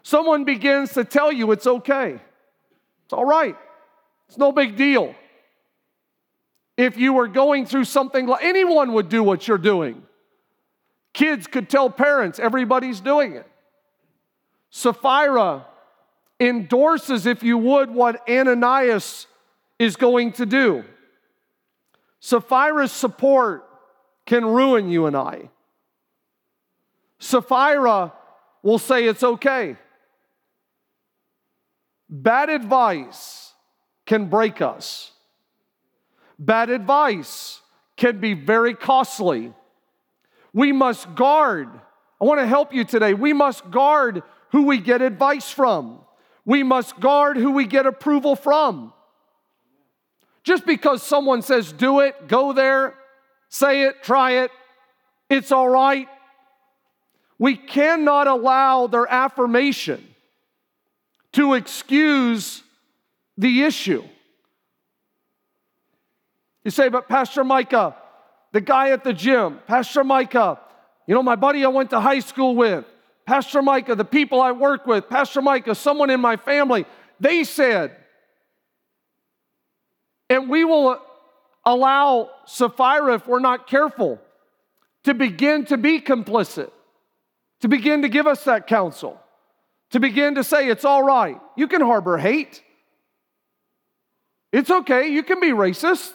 Someone 0.02 0.44
begins 0.44 0.94
to 0.94 1.04
tell 1.04 1.32
you 1.32 1.52
it's 1.52 1.68
okay, 1.68 2.20
it's 3.06 3.14
all 3.14 3.26
right, 3.26 3.56
it's 4.32 4.38
no 4.38 4.54
big 4.54 4.78
deal. 4.78 5.14
If 6.78 6.96
you 6.96 7.12
were 7.12 7.28
going 7.28 7.66
through 7.66 7.84
something 7.84 8.28
like 8.28 8.46
anyone 8.46 8.94
would 8.94 9.10
do 9.10 9.22
what 9.22 9.46
you're 9.46 9.58
doing. 9.58 10.04
Kids 11.12 11.48
could 11.48 11.70
tell 11.70 11.90
parents 11.90 12.40
everybody's 12.40 13.02
doing 13.02 13.34
it. 13.34 13.46
Sapphira 14.70 15.66
endorses, 16.40 17.26
if 17.26 17.44
you 17.44 17.58
would, 17.58 17.92
what 17.92 18.26
Ananias 18.30 19.28
is 19.78 19.98
going 19.98 20.32
to 20.32 20.46
do. 20.46 20.86
Sapphira's 22.22 22.94
support 22.94 23.68
can 24.26 24.46
ruin 24.46 24.90
you 24.90 25.08
and 25.08 25.18
I. 25.18 25.50
Sapphira 27.20 28.14
will 28.64 28.80
say 28.80 29.08
it's 29.08 29.24
okay. 29.24 29.76
Bad 32.10 32.50
advice 32.50 33.51
can 34.12 34.26
break 34.26 34.62
us. 34.62 35.14
Bad 36.38 36.70
advice 36.70 37.62
can 37.96 38.20
be 38.20 38.34
very 38.34 38.74
costly. 38.74 39.54
We 40.52 40.74
must 40.74 41.16
guard. 41.16 41.70
I 42.20 42.26
want 42.26 42.42
to 42.42 42.46
help 42.46 42.74
you 42.74 42.84
today. 42.84 43.14
We 43.14 43.32
must 43.32 43.72
guard 43.72 44.22
who 44.50 44.64
we 44.64 44.80
get 44.80 45.02
advice 45.02 45.50
from. 45.50 46.02
We 46.44 46.62
must 46.62 47.00
guard 47.00 47.38
who 47.38 47.52
we 47.52 47.66
get 47.66 47.86
approval 47.86 48.36
from. 48.36 48.92
Just 50.44 50.66
because 50.66 51.02
someone 51.02 51.42
says, 51.42 51.72
do 51.72 52.02
it, 52.02 52.28
go 52.28 52.52
there, 52.52 52.96
say 53.48 53.84
it, 53.84 54.04
try 54.04 54.44
it, 54.44 54.52
it's 55.30 55.54
all 55.54 55.70
right. 55.70 56.10
We 57.40 57.56
cannot 57.56 58.28
allow 58.28 58.88
their 58.88 59.10
affirmation 59.10 60.06
to 61.32 61.54
excuse 61.54 62.62
the 63.38 63.64
issue. 63.64 64.04
You 66.64 66.72
say, 66.72 66.90
but 66.90 67.10
Pastor 67.10 67.44
Micah, 67.44 67.96
the 68.52 68.62
guy 68.62 68.90
at 68.90 69.04
the 69.04 69.14
gym, 69.14 69.60
Pastor 69.68 70.04
Micah, 70.04 70.60
you 71.08 71.16
know, 71.16 71.24
my 71.24 71.36
buddy 71.36 71.66
I 71.66 71.70
went 71.70 71.90
to 71.92 72.00
high 72.00 72.20
school 72.20 72.56
with, 72.56 72.86
Pastor 73.26 73.62
Micah, 73.62 73.96
the 73.96 74.06
people 74.06 74.42
I 74.42 74.52
work 74.52 74.86
with, 74.86 75.10
Pastor 75.10 75.42
Micah, 75.42 75.74
someone 75.74 76.10
in 76.10 76.20
my 76.20 76.38
family, 76.38 76.86
they 77.20 77.44
said, 77.44 77.96
and 80.30 80.50
we 80.50 80.64
will 80.64 81.02
allow 81.66 82.30
Sapphira, 82.46 83.16
if 83.16 83.28
we're 83.28 83.40
not 83.40 83.68
careful, 83.68 84.20
to 85.04 85.14
begin 85.14 85.66
to 85.66 85.78
be 85.78 86.00
complicit, 86.00 86.72
to 87.62 87.68
begin 87.68 88.04
to 88.04 88.10
give 88.10 88.28
us 88.28 88.44
that 88.44 88.68
counsel 88.68 89.22
to 89.92 90.00
begin 90.00 90.36
to 90.36 90.44
say 90.44 90.68
it's 90.68 90.86
all 90.86 91.04
right. 91.04 91.40
You 91.56 91.68
can 91.68 91.82
harbor 91.82 92.18
hate. 92.18 92.64
It's 94.52 94.70
okay. 94.70 95.10
You 95.10 95.24
can 95.24 95.40
be 95.40 95.52
racist. 95.52 96.12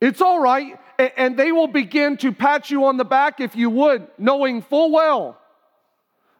It's 0.00 0.20
all 0.20 0.40
right. 0.40 0.78
And 1.16 1.38
they 1.38 1.52
will 1.52 1.66
begin 1.66 2.16
to 2.18 2.32
pat 2.32 2.70
you 2.70 2.86
on 2.86 2.96
the 2.96 3.04
back 3.04 3.40
if 3.40 3.56
you 3.56 3.70
would, 3.70 4.06
knowing 4.18 4.62
full 4.62 4.90
well 4.92 5.38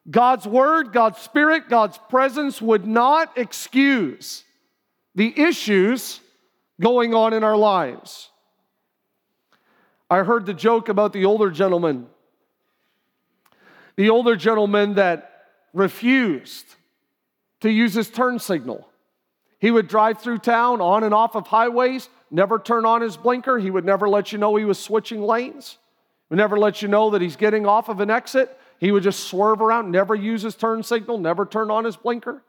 God's 0.09 0.47
word, 0.47 0.93
God's 0.93 1.19
spirit, 1.19 1.69
God's 1.69 1.99
presence 2.09 2.61
would 2.61 2.87
not 2.87 3.37
excuse 3.37 4.45
the 5.15 5.39
issues 5.39 6.21
going 6.81 7.15
on 7.15 7.33
in 7.33 7.45
our 7.45 7.57
lives. 7.57 8.31
I 10.09 10.25
heard 10.25 10.47
the 10.47 10.55
joke 10.55 10.89
about 10.89 11.13
the 11.13 11.25
older 11.27 11.51
gentleman. 11.51 12.07
The 13.97 14.11
older 14.11 14.35
gentleman 14.35 14.95
that 14.95 15.47
refused 15.73 16.67
to 17.61 17.71
use 17.71 17.95
his 17.95 18.11
turn 18.11 18.39
signal. 18.39 18.90
He 19.61 19.71
would 19.71 19.89
drive 19.89 20.21
through 20.21 20.39
town 20.39 20.81
on 20.81 21.05
and 21.05 21.15
off 21.15 21.37
of 21.37 21.47
highways, 21.47 22.09
never 22.31 22.59
turn 22.59 22.87
on 22.87 23.03
his 23.03 23.17
blinker. 23.17 23.59
He 23.59 23.71
would 23.71 23.85
never 23.85 24.09
let 24.09 24.33
you 24.33 24.39
know 24.39 24.57
he 24.57 24.65
was 24.65 24.79
switching 24.79 25.23
lanes. 25.23 25.79
He 26.29 26.35
would 26.35 26.39
never 26.39 26.59
let 26.59 26.81
you 26.81 26.89
know 26.89 27.11
that 27.11 27.21
he's 27.21 27.37
getting 27.37 27.67
off 27.67 27.89
of 27.89 28.01
an 28.01 28.11
exit. 28.11 28.59
He 28.79 28.91
would 28.91 29.03
just 29.03 29.25
swerve 29.25 29.61
around, 29.61 29.91
never 29.91 30.15
use 30.15 30.43
his 30.43 30.55
turn 30.55 30.83
signal, 30.83 31.19
never 31.19 31.45
turn 31.45 31.71
on 31.71 31.85
his 31.85 31.97
blinker. 31.97 32.43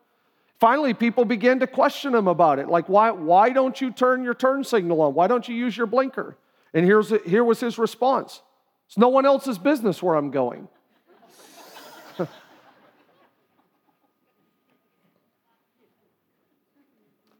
Finally, 0.61 0.93
people 0.93 1.25
began 1.25 1.59
to 1.59 1.67
question 1.67 2.15
him 2.15 2.27
about 2.27 2.59
it. 2.59 2.69
Like, 2.69 2.87
why, 2.87 3.11
why 3.11 3.49
don't 3.49 3.81
you 3.81 3.91
turn 3.91 4.23
your 4.23 4.35
turn 4.35 4.63
signal 4.63 5.01
on? 5.01 5.13
Why 5.13 5.27
don't 5.27 5.49
you 5.49 5.55
use 5.55 5.75
your 5.75 5.87
blinker? 5.87 6.37
And 6.73 6.85
here's, 6.85 7.09
here 7.25 7.43
was 7.43 7.59
his 7.59 7.77
response 7.77 8.41
It's 8.87 8.97
no 8.97 9.09
one 9.09 9.25
else's 9.25 9.57
business 9.57 10.01
where 10.01 10.15
I'm 10.15 10.31
going. 10.31 10.69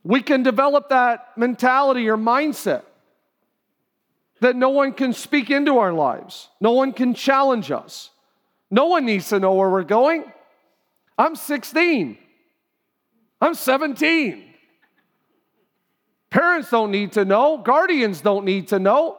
We 0.03 0.21
can 0.21 0.43
develop 0.43 0.89
that 0.89 1.37
mentality 1.37 2.09
or 2.09 2.17
mindset 2.17 2.83
that 4.39 4.55
no 4.55 4.69
one 4.69 4.93
can 4.93 5.13
speak 5.13 5.49
into 5.51 5.77
our 5.77 5.93
lives, 5.93 6.49
no 6.59 6.71
one 6.71 6.93
can 6.93 7.13
challenge 7.13 7.71
us. 7.71 8.09
No 8.71 8.85
one 8.85 9.05
needs 9.05 9.27
to 9.29 9.39
know 9.39 9.53
where 9.53 9.69
we're 9.69 9.83
going. 9.83 10.23
I'm 11.17 11.35
16. 11.35 12.17
I'm 13.41 13.53
17. 13.53 14.43
Parents 16.29 16.69
don't 16.69 16.91
need 16.91 17.11
to 17.13 17.25
know, 17.25 17.57
guardians 17.57 18.21
don't 18.21 18.45
need 18.45 18.69
to 18.69 18.79
know. 18.79 19.17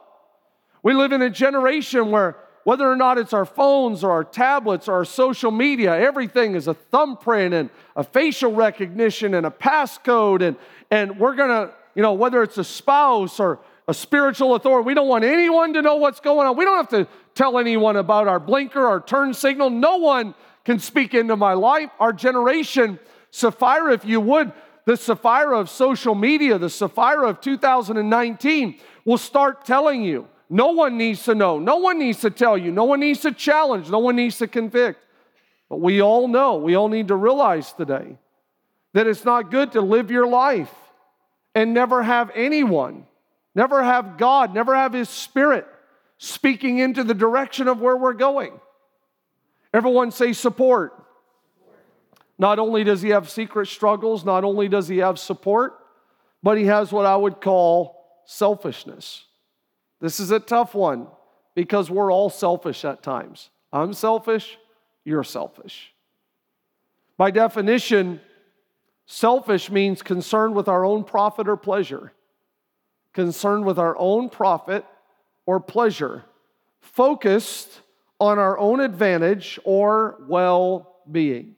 We 0.81 0.93
live 0.93 1.11
in 1.11 1.21
a 1.21 1.29
generation 1.29 2.09
where 2.09 2.35
whether 2.63 2.89
or 2.89 2.95
not 2.95 3.17
it's 3.17 3.33
our 3.33 3.45
phones 3.45 4.03
or 4.03 4.11
our 4.11 4.23
tablets 4.23 4.87
or 4.87 4.93
our 4.93 5.05
social 5.05 5.51
media, 5.51 5.95
everything 5.95 6.55
is 6.55 6.67
a 6.67 6.73
thumbprint 6.73 7.53
and 7.53 7.69
a 7.95 8.03
facial 8.03 8.53
recognition 8.53 9.33
and 9.33 9.45
a 9.45 9.49
passcode. 9.49 10.41
And, 10.41 10.55
and 10.89 11.19
we're 11.19 11.35
gonna, 11.35 11.71
you 11.95 12.01
know, 12.01 12.13
whether 12.13 12.41
it's 12.41 12.57
a 12.57 12.63
spouse 12.63 13.39
or 13.39 13.59
a 13.87 13.93
spiritual 13.93 14.55
authority, 14.55 14.85
we 14.87 14.93
don't 14.93 15.09
want 15.09 15.25
anyone 15.25 15.73
to 15.73 15.81
know 15.81 15.95
what's 15.95 16.21
going 16.21 16.47
on. 16.47 16.55
We 16.55 16.63
don't 16.63 16.77
have 16.77 16.89
to 16.89 17.07
tell 17.35 17.59
anyone 17.59 17.97
about 17.97 18.27
our 18.27 18.39
blinker, 18.39 18.85
our 18.85 19.01
turn 19.01 19.33
signal. 19.33 19.69
No 19.69 19.97
one 19.97 20.33
can 20.63 20.79
speak 20.79 21.13
into 21.13 21.35
my 21.35 21.53
life. 21.53 21.89
Our 21.99 22.13
generation, 22.13 22.97
Sapphira, 23.31 23.93
if 23.93 24.05
you 24.05 24.21
would, 24.21 24.53
the 24.85 24.95
Sapphira 24.95 25.59
of 25.59 25.69
social 25.69 26.15
media, 26.15 26.57
the 26.57 26.69
Sapphira 26.69 27.27
of 27.27 27.41
2019, 27.41 28.79
will 29.03 29.17
start 29.17 29.65
telling 29.65 30.01
you 30.03 30.27
no 30.49 30.67
one 30.67 30.97
needs 30.97 31.23
to 31.23 31.35
know. 31.35 31.59
No 31.59 31.77
one 31.77 31.99
needs 31.99 32.21
to 32.21 32.29
tell 32.29 32.57
you. 32.57 32.71
No 32.71 32.83
one 32.83 32.99
needs 32.99 33.21
to 33.21 33.31
challenge. 33.31 33.89
No 33.89 33.99
one 33.99 34.15
needs 34.15 34.37
to 34.39 34.47
convict. 34.47 35.03
But 35.69 35.81
we 35.81 36.01
all 36.01 36.27
know, 36.27 36.57
we 36.57 36.75
all 36.75 36.89
need 36.89 37.07
to 37.07 37.15
realize 37.15 37.73
today 37.73 38.17
that 38.93 39.07
it's 39.07 39.25
not 39.25 39.49
good 39.49 39.71
to 39.71 39.81
live 39.81 40.11
your 40.11 40.27
life 40.27 40.73
and 41.55 41.73
never 41.73 42.03
have 42.03 42.31
anyone, 42.35 43.05
never 43.55 43.83
have 43.83 44.17
God, 44.17 44.53
never 44.53 44.75
have 44.75 44.93
His 44.93 45.09
Spirit 45.09 45.65
speaking 46.17 46.77
into 46.77 47.03
the 47.03 47.13
direction 47.13 47.67
of 47.67 47.81
where 47.81 47.97
we're 47.97 48.13
going. 48.13 48.59
Everyone 49.73 50.11
say 50.11 50.33
support. 50.33 50.93
Not 52.37 52.59
only 52.59 52.83
does 52.83 53.01
he 53.01 53.09
have 53.09 53.29
secret 53.29 53.67
struggles, 53.67 54.25
not 54.25 54.43
only 54.43 54.67
does 54.67 54.87
he 54.87 54.99
have 54.99 55.19
support, 55.19 55.73
but 56.41 56.57
he 56.57 56.65
has 56.65 56.91
what 56.91 57.05
I 57.05 57.15
would 57.15 57.41
call 57.41 58.21
selfishness. 58.25 59.25
This 60.03 60.19
is 60.19 60.31
a 60.31 60.39
tough 60.41 60.75
one 60.75 61.07
because 61.55 61.89
we're 61.89 62.11
all 62.11 62.29
selfish 62.29 62.83
at 62.83 63.01
times. 63.01 63.49
I'm 63.71 63.93
selfish, 63.93 64.57
you're 65.05 65.23
selfish. 65.23 65.93
By 67.15 67.31
definition, 67.31 68.19
selfish 69.05 69.71
means 69.71 70.01
concerned 70.01 70.55
with 70.55 70.67
our 70.67 70.83
own 70.83 71.05
profit 71.05 71.47
or 71.47 71.55
pleasure. 71.55 72.11
Concerned 73.13 73.63
with 73.63 73.79
our 73.79 73.95
own 73.97 74.27
profit 74.27 74.83
or 75.45 75.61
pleasure. 75.61 76.25
Focused 76.81 77.79
on 78.19 78.37
our 78.37 78.59
own 78.59 78.81
advantage 78.81 79.57
or 79.63 80.17
well 80.27 80.97
being. 81.09 81.55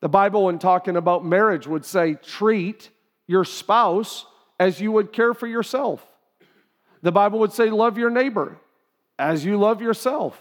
The 0.00 0.10
Bible, 0.10 0.44
when 0.44 0.58
talking 0.58 0.98
about 0.98 1.24
marriage, 1.24 1.66
would 1.66 1.86
say 1.86 2.16
treat 2.16 2.90
your 3.26 3.46
spouse 3.46 4.26
as 4.60 4.78
you 4.78 4.92
would 4.92 5.10
care 5.10 5.32
for 5.32 5.46
yourself. 5.46 6.06
The 7.02 7.12
Bible 7.12 7.38
would 7.40 7.52
say, 7.52 7.70
Love 7.70 7.98
your 7.98 8.10
neighbor 8.10 8.56
as 9.18 9.44
you 9.44 9.56
love 9.56 9.82
yourself. 9.82 10.40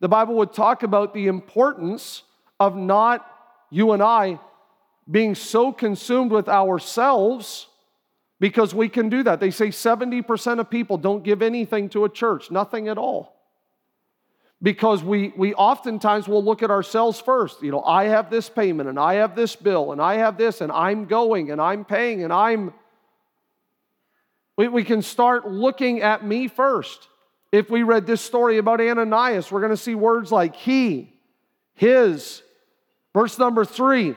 The 0.00 0.08
Bible 0.08 0.34
would 0.34 0.52
talk 0.52 0.82
about 0.82 1.14
the 1.14 1.26
importance 1.26 2.22
of 2.60 2.76
not 2.76 3.26
you 3.70 3.92
and 3.92 4.02
I 4.02 4.38
being 5.10 5.34
so 5.34 5.72
consumed 5.72 6.30
with 6.32 6.48
ourselves 6.48 7.68
because 8.38 8.74
we 8.74 8.88
can 8.88 9.08
do 9.08 9.22
that. 9.22 9.40
They 9.40 9.50
say 9.50 9.68
70% 9.68 10.60
of 10.60 10.68
people 10.68 10.98
don't 10.98 11.22
give 11.22 11.42
anything 11.42 11.88
to 11.90 12.04
a 12.04 12.08
church, 12.08 12.50
nothing 12.50 12.88
at 12.88 12.98
all. 12.98 13.34
Because 14.62 15.02
we, 15.02 15.32
we 15.36 15.54
oftentimes 15.54 16.28
will 16.28 16.42
look 16.42 16.62
at 16.62 16.70
ourselves 16.70 17.20
first. 17.20 17.62
You 17.62 17.70
know, 17.70 17.82
I 17.82 18.04
have 18.04 18.30
this 18.30 18.48
payment 18.48 18.88
and 18.88 18.98
I 18.98 19.14
have 19.14 19.36
this 19.36 19.54
bill 19.54 19.92
and 19.92 20.00
I 20.00 20.16
have 20.16 20.38
this 20.38 20.60
and 20.60 20.72
I'm 20.72 21.04
going 21.04 21.50
and 21.50 21.60
I'm 21.60 21.84
paying 21.84 22.24
and 22.24 22.32
I'm 22.32 22.72
we, 24.56 24.68
we 24.68 24.84
can 24.84 25.02
start 25.02 25.48
looking 25.48 26.02
at 26.02 26.24
me 26.24 26.48
first. 26.48 27.08
If 27.52 27.70
we 27.70 27.82
read 27.82 28.06
this 28.06 28.20
story 28.20 28.58
about 28.58 28.80
Ananias, 28.80 29.50
we're 29.50 29.60
going 29.60 29.70
to 29.70 29.76
see 29.76 29.94
words 29.94 30.32
like 30.32 30.56
he, 30.56 31.12
his. 31.74 32.42
Verse 33.14 33.38
number 33.38 33.64
three, 33.64 34.14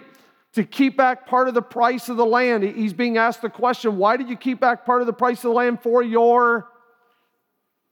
to 0.53 0.63
keep 0.63 0.97
back 0.97 1.27
part 1.27 1.47
of 1.47 1.53
the 1.53 1.61
price 1.61 2.09
of 2.09 2.17
the 2.17 2.25
land. 2.25 2.63
He's 2.63 2.93
being 2.93 3.17
asked 3.17 3.41
the 3.41 3.49
question, 3.49 3.97
why 3.97 4.17
did 4.17 4.29
you 4.29 4.35
keep 4.35 4.59
back 4.59 4.85
part 4.85 5.01
of 5.01 5.07
the 5.07 5.13
price 5.13 5.37
of 5.39 5.49
the 5.49 5.55
land 5.55 5.81
for 5.81 6.01
your 6.01 6.67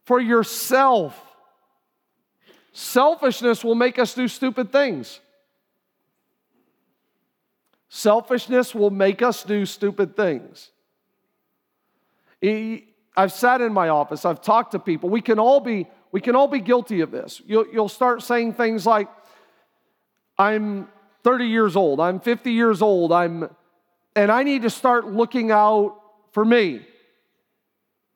for 0.04 0.20
yourself? 0.20 1.18
Selfishness 2.72 3.64
will 3.64 3.74
make 3.74 3.98
us 3.98 4.14
do 4.14 4.28
stupid 4.28 4.70
things. 4.70 5.20
Selfishness 7.88 8.74
will 8.74 8.90
make 8.90 9.22
us 9.22 9.42
do 9.44 9.64
stupid 9.64 10.14
things. 10.14 10.70
I've 12.42 13.32
sat 13.32 13.60
in 13.60 13.72
my 13.72 13.88
office, 13.88 14.24
I've 14.24 14.40
talked 14.40 14.72
to 14.72 14.78
people. 14.78 15.08
We 15.08 15.20
can 15.20 15.38
all 15.38 15.60
be, 15.60 15.86
we 16.12 16.20
can 16.20 16.36
all 16.36 16.48
be 16.48 16.60
guilty 16.60 17.00
of 17.00 17.10
this. 17.10 17.42
You'll, 17.46 17.66
you'll 17.72 17.88
start 17.88 18.22
saying 18.22 18.54
things 18.54 18.86
like, 18.86 19.08
I'm 20.38 20.88
30 21.24 21.46
years 21.46 21.74
old, 21.74 22.00
I'm 22.00 22.20
50 22.20 22.52
years 22.52 22.80
old, 22.80 23.12
I'm, 23.12 23.50
and 24.14 24.30
I 24.30 24.44
need 24.44 24.62
to 24.62 24.70
start 24.70 25.06
looking 25.06 25.50
out 25.50 26.00
for 26.32 26.44
me. 26.44 26.86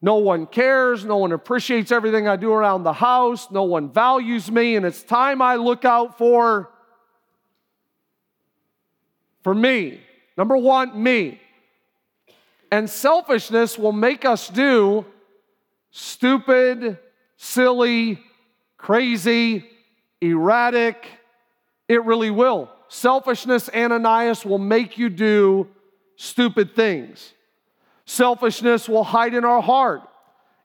No 0.00 0.16
one 0.16 0.46
cares, 0.46 1.04
no 1.04 1.16
one 1.16 1.32
appreciates 1.32 1.92
everything 1.92 2.26
I 2.28 2.36
do 2.36 2.52
around 2.52 2.84
the 2.84 2.92
house, 2.92 3.50
no 3.50 3.64
one 3.64 3.90
values 3.92 4.50
me, 4.50 4.76
and 4.76 4.86
it's 4.86 5.02
time 5.02 5.42
I 5.42 5.56
look 5.56 5.84
out 5.84 6.18
for 6.18 6.70
for 9.42 9.54
me. 9.54 10.00
Number 10.36 10.56
1, 10.56 11.00
me. 11.02 11.41
And 12.72 12.88
selfishness 12.88 13.78
will 13.78 13.92
make 13.92 14.24
us 14.24 14.48
do 14.48 15.04
stupid, 15.90 16.98
silly, 17.36 18.18
crazy, 18.78 19.66
erratic. 20.22 21.06
It 21.86 22.02
really 22.04 22.30
will. 22.30 22.70
Selfishness, 22.88 23.68
Ananias, 23.74 24.46
will 24.46 24.58
make 24.58 24.96
you 24.96 25.10
do 25.10 25.68
stupid 26.16 26.74
things. 26.74 27.34
Selfishness 28.06 28.88
will 28.88 29.04
hide 29.04 29.34
in 29.34 29.44
our 29.44 29.60
heart. 29.60 30.00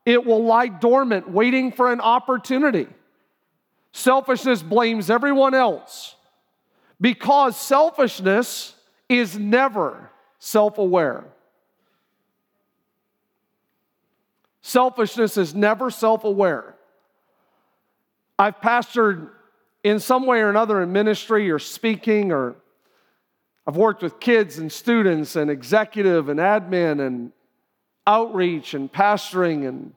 It 0.06 0.26
will 0.26 0.46
lie 0.46 0.70
dormant, 0.70 1.30
waiting 1.30 1.74
for 1.74 1.92
an 1.92 2.00
opportunity. 2.00 2.88
Selfishness 3.92 4.64
blames 4.64 5.10
everyone 5.10 5.54
else 5.54 6.16
because 7.02 7.60
selfishness 7.60 8.76
is 9.10 9.38
never 9.38 10.10
self 10.40 10.78
aware. 10.78 11.26
Selfishness 14.68 15.38
is 15.38 15.56
never 15.56 15.90
self 15.90 16.26
aware. 16.26 16.76
I've 18.38 18.60
pastored 18.60 19.30
in 19.82 20.02
some 20.02 20.26
way 20.26 20.42
or 20.42 20.50
another 20.50 20.84
in 20.84 20.92
ministry 20.92 21.50
or 21.50 21.58
speaking, 21.58 22.34
or 22.34 22.54
I've 23.66 23.78
worked 23.78 24.04
with 24.04 24.20
kids 24.20 24.58
and 24.58 24.70
students 24.70 25.38
and 25.38 25.50
executive 25.50 26.28
and 26.28 26.38
admin 26.38 27.00
and 27.00 27.32
outreach 28.06 28.74
and 28.74 28.92
pastoring 28.92 29.66
and 29.70 29.94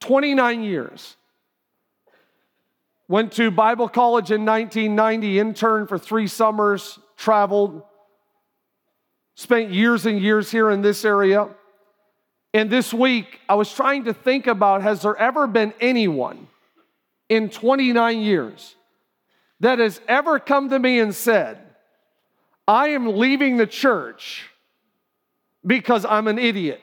29 0.00 0.62
years. 0.62 1.16
Went 3.06 3.32
to 3.32 3.50
Bible 3.50 3.90
college 3.90 4.30
in 4.30 4.46
1990, 4.46 5.38
interned 5.38 5.90
for 5.90 5.98
three 5.98 6.26
summers, 6.26 6.98
traveled, 7.18 7.82
spent 9.34 9.72
years 9.72 10.06
and 10.06 10.18
years 10.18 10.50
here 10.50 10.70
in 10.70 10.80
this 10.80 11.04
area. 11.04 11.50
And 12.54 12.70
this 12.70 12.94
week, 12.94 13.40
I 13.48 13.56
was 13.56 13.72
trying 13.72 14.04
to 14.04 14.14
think 14.14 14.46
about 14.46 14.82
has 14.82 15.02
there 15.02 15.16
ever 15.16 15.48
been 15.48 15.74
anyone 15.80 16.46
in 17.28 17.50
29 17.50 18.20
years 18.20 18.76
that 19.58 19.80
has 19.80 20.00
ever 20.06 20.38
come 20.38 20.70
to 20.70 20.78
me 20.78 21.00
and 21.00 21.12
said, 21.12 21.58
I 22.68 22.90
am 22.90 23.18
leaving 23.18 23.56
the 23.56 23.66
church 23.66 24.48
because 25.66 26.04
I'm 26.04 26.28
an 26.28 26.38
idiot 26.38 26.80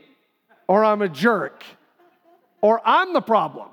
or 0.67 0.83
I'm 0.83 1.01
a 1.01 1.09
jerk 1.09 1.63
or 2.59 2.81
I'm 2.83 3.13
the 3.13 3.21
problem? 3.21 3.69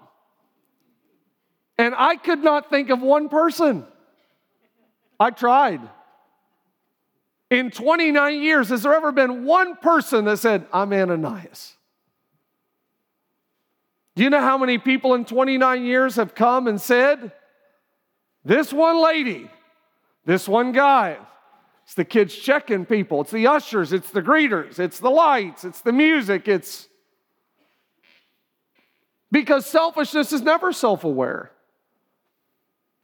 And 1.78 1.96
I 1.98 2.14
could 2.14 2.44
not 2.44 2.70
think 2.70 2.90
of 2.90 3.02
one 3.02 3.28
person. 3.28 3.84
I 5.18 5.30
tried. 5.30 5.80
In 7.50 7.72
29 7.72 8.40
years, 8.40 8.68
has 8.68 8.84
there 8.84 8.94
ever 8.94 9.10
been 9.10 9.44
one 9.44 9.74
person 9.74 10.26
that 10.26 10.36
said, 10.36 10.64
I'm 10.72 10.92
Ananias? 10.92 11.74
Do 14.18 14.24
you 14.24 14.30
know 14.30 14.40
how 14.40 14.58
many 14.58 14.78
people 14.78 15.14
in 15.14 15.24
29 15.24 15.84
years 15.84 16.16
have 16.16 16.34
come 16.34 16.66
and 16.66 16.80
said, 16.80 17.30
This 18.44 18.72
one 18.72 19.00
lady, 19.00 19.48
this 20.24 20.48
one 20.48 20.72
guy, 20.72 21.18
It's 21.84 21.94
the 21.94 22.04
kids 22.04 22.34
checking 22.34 22.84
people, 22.84 23.20
it's 23.20 23.30
the 23.30 23.46
ushers, 23.46 23.92
it's 23.92 24.10
the 24.10 24.20
greeters, 24.20 24.80
it's 24.80 24.98
the 24.98 25.08
lights, 25.08 25.64
it's 25.64 25.82
the 25.82 25.92
music, 25.92 26.48
it's 26.48 26.88
because 29.30 29.66
selfishness 29.66 30.32
is 30.32 30.42
never 30.42 30.72
self 30.72 31.04
aware. 31.04 31.52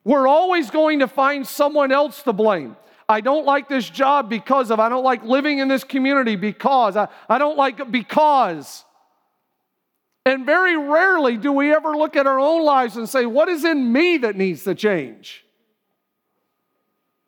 We're 0.03 0.27
always 0.27 0.69
going 0.69 0.99
to 0.99 1.07
find 1.07 1.47
someone 1.47 1.93
else 1.93 2.25
to 2.25 2.33
blame. 2.33 2.77
I 3.09 3.21
don't 3.21 3.47
like 3.47 3.69
this 3.69 3.89
job 3.89 4.29
because 4.29 4.73
of, 4.73 4.81
I 4.81 4.89
don't 4.89 5.05
like 5.05 5.23
living 5.23 5.61
in 5.61 5.69
this 5.69 5.85
community 5.85 6.35
because, 6.35 6.97
I, 6.97 7.07
I 7.29 7.39
don't 7.39 7.57
like 7.57 7.93
because. 7.93 8.85
And 10.27 10.47
very 10.47 10.77
rarely 10.77 11.37
do 11.37 11.53
we 11.53 11.75
ever 11.75 11.95
look 11.95 12.17
at 12.17 12.27
our 12.27 12.41
own 12.41 12.65
lives 12.65 12.97
and 12.97 13.09
say, 13.09 13.27
What 13.27 13.49
is 13.49 13.65
in 13.65 13.93
me 13.93 14.19
that 14.19 14.37
needs 14.37 14.65
to 14.65 14.75
change? 14.75 15.45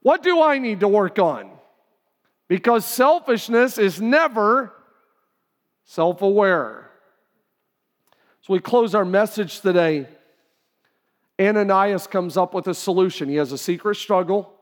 What 0.01 0.23
do 0.23 0.41
I 0.41 0.59
need 0.59 0.81
to 0.81 0.89
work 0.89 1.19
on? 1.19 1.51
Because 2.49 2.85
selfishness 2.85 3.77
is 3.77 4.01
never 4.01 4.73
self 5.85 6.23
aware. 6.23 6.91
So 8.43 8.53
we 8.53 8.61
close 8.61 8.95
our 8.95 9.05
message 9.05 9.61
today. 9.61 10.07
Ananias 11.41 12.07
comes 12.07 12.37
up 12.37 12.55
with 12.55 12.67
a 12.69 12.75
solution. 12.75 13.29
He 13.29 13.37
has 13.37 13.53
a 13.53 13.59
secret 13.59 13.97
struggle, 13.97 14.55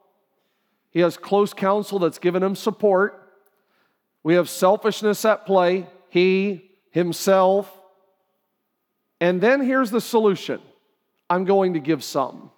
he 0.90 1.00
has 1.00 1.16
close 1.16 1.52
counsel 1.52 1.98
that's 1.98 2.18
given 2.18 2.42
him 2.42 2.56
support. 2.56 3.20
We 4.22 4.34
have 4.34 4.48
selfishness 4.48 5.24
at 5.26 5.44
play, 5.44 5.86
he, 6.08 6.70
himself. 6.90 7.70
And 9.20 9.40
then 9.40 9.60
here's 9.60 9.90
the 9.90 10.00
solution 10.00 10.60
I'm 11.30 11.44
going 11.44 11.74
to 11.74 11.80
give 11.80 12.04
some. 12.04 12.50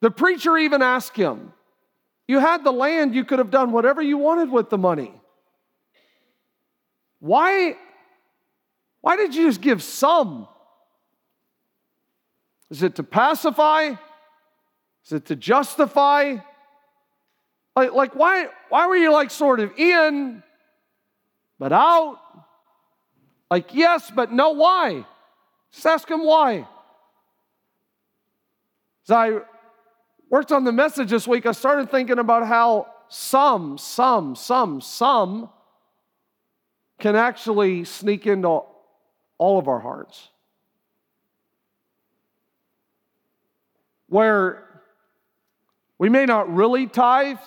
The 0.00 0.10
preacher 0.10 0.56
even 0.58 0.82
asked 0.82 1.16
him, 1.16 1.52
You 2.28 2.38
had 2.38 2.64
the 2.64 2.72
land, 2.72 3.14
you 3.14 3.24
could 3.24 3.38
have 3.38 3.50
done 3.50 3.72
whatever 3.72 4.02
you 4.02 4.18
wanted 4.18 4.50
with 4.50 4.70
the 4.70 4.78
money. 4.78 5.12
Why 7.20 7.76
why 9.04 9.16
did 9.16 9.34
you 9.34 9.48
just 9.48 9.60
give 9.60 9.82
some? 9.82 10.48
Is 12.70 12.82
it 12.82 12.94
to 12.94 13.02
pacify? 13.02 13.92
Is 15.04 15.12
it 15.12 15.26
to 15.26 15.36
justify? 15.36 16.36
Like, 17.76 17.92
like 17.92 18.16
why, 18.16 18.46
why 18.70 18.86
were 18.86 18.96
you 18.96 19.12
like 19.12 19.30
sort 19.30 19.60
of 19.60 19.78
in, 19.78 20.42
but 21.58 21.70
out? 21.70 22.18
Like, 23.50 23.74
yes, 23.74 24.10
but 24.14 24.32
no, 24.32 24.50
why? 24.50 25.04
Just 25.72 25.86
ask 25.86 26.10
him 26.10 26.24
why. 26.24 26.66
As 29.06 29.10
I 29.10 29.40
worked 30.30 30.50
on 30.52 30.64
the 30.64 30.72
message 30.72 31.10
this 31.10 31.28
week, 31.28 31.46
I 31.46 31.52
started 31.52 31.90
thinking 31.90 32.18
about 32.18 32.46
how 32.46 32.86
some, 33.08 33.76
some, 33.78 34.34
some, 34.34 34.80
some 34.80 35.50
can 36.98 37.16
actually 37.16 37.84
sneak 37.84 38.26
into 38.26 38.62
all 39.38 39.58
of 39.58 39.68
our 39.68 39.80
hearts. 39.80 40.28
Where 44.08 44.64
we 45.98 46.08
may 46.08 46.24
not 46.24 46.52
really 46.52 46.86
tithe, 46.86 47.38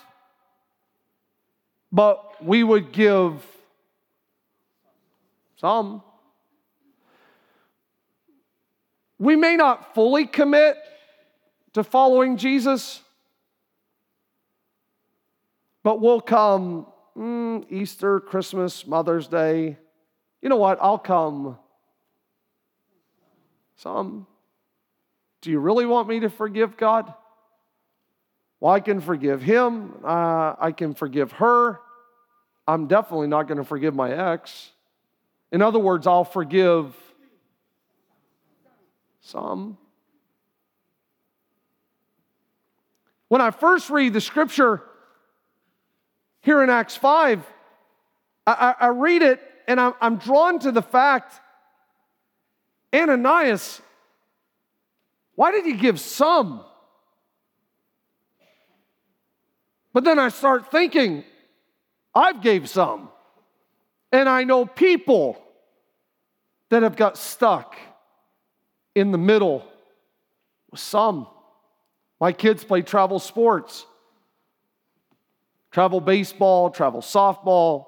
but 1.91 2.43
we 2.43 2.63
would 2.63 2.91
give 2.91 3.43
some. 5.57 6.01
We 9.19 9.35
may 9.35 9.55
not 9.55 9.95
fully 9.95 10.25
commit 10.25 10.77
to 11.73 11.83
following 11.83 12.37
Jesus, 12.37 13.01
but 15.83 15.99
we'll 15.99 16.21
come 16.21 16.85
mm, 17.17 17.65
Easter, 17.71 18.19
Christmas, 18.19 18.85
Mother's 18.85 19.27
Day. 19.27 19.77
You 20.41 20.49
know 20.49 20.57
what? 20.57 20.77
I'll 20.81 20.99
come 20.99 21.57
some. 23.77 24.27
Do 25.41 25.51
you 25.51 25.59
really 25.59 25.85
want 25.85 26.07
me 26.07 26.19
to 26.21 26.29
forgive 26.29 26.77
God? 26.77 27.13
Well, 28.59 28.73
I 28.73 28.79
can 28.79 29.01
forgive 29.01 29.41
him. 29.41 29.93
Uh, 30.03 30.55
I 30.59 30.71
can 30.75 30.93
forgive 30.93 31.31
her. 31.33 31.79
I'm 32.67 32.87
definitely 32.87 33.27
not 33.27 33.47
going 33.47 33.59
to 33.59 33.63
forgive 33.63 33.95
my 33.95 34.33
ex. 34.33 34.71
In 35.51 35.61
other 35.61 35.79
words, 35.79 36.07
I'll 36.07 36.25
forgive 36.25 36.95
some. 39.21 39.77
When 43.27 43.41
I 43.41 43.51
first 43.51 43.89
read 43.89 44.13
the 44.13 44.21
scripture 44.21 44.81
here 46.41 46.63
in 46.63 46.69
Acts 46.69 46.95
5, 46.95 47.45
I, 48.45 48.75
I 48.79 48.87
read 48.87 49.21
it 49.21 49.41
and 49.67 49.79
I'm, 49.79 49.93
I'm 49.99 50.15
drawn 50.17 50.59
to 50.59 50.71
the 50.71 50.81
fact 50.81 51.41
Ananias, 52.93 53.81
why 55.35 55.51
did 55.51 55.65
he 55.65 55.73
give 55.73 55.99
some? 55.99 56.63
But 59.93 60.03
then 60.03 60.19
I 60.19 60.29
start 60.29 60.71
thinking, 60.71 61.23
I've 62.15 62.41
gave 62.41 62.69
some. 62.69 63.09
And 64.11 64.29
I 64.29 64.43
know 64.43 64.65
people 64.65 65.41
that 66.69 66.83
have 66.83 66.95
got 66.95 67.17
stuck 67.17 67.75
in 68.95 69.11
the 69.11 69.17
middle 69.17 69.65
with 70.71 70.79
some. 70.79 71.27
My 72.19 72.31
kids 72.31 72.63
play 72.63 72.81
travel 72.81 73.19
sports, 73.19 73.85
travel 75.71 76.01
baseball, 76.01 76.69
travel 76.71 77.01
softball, 77.01 77.87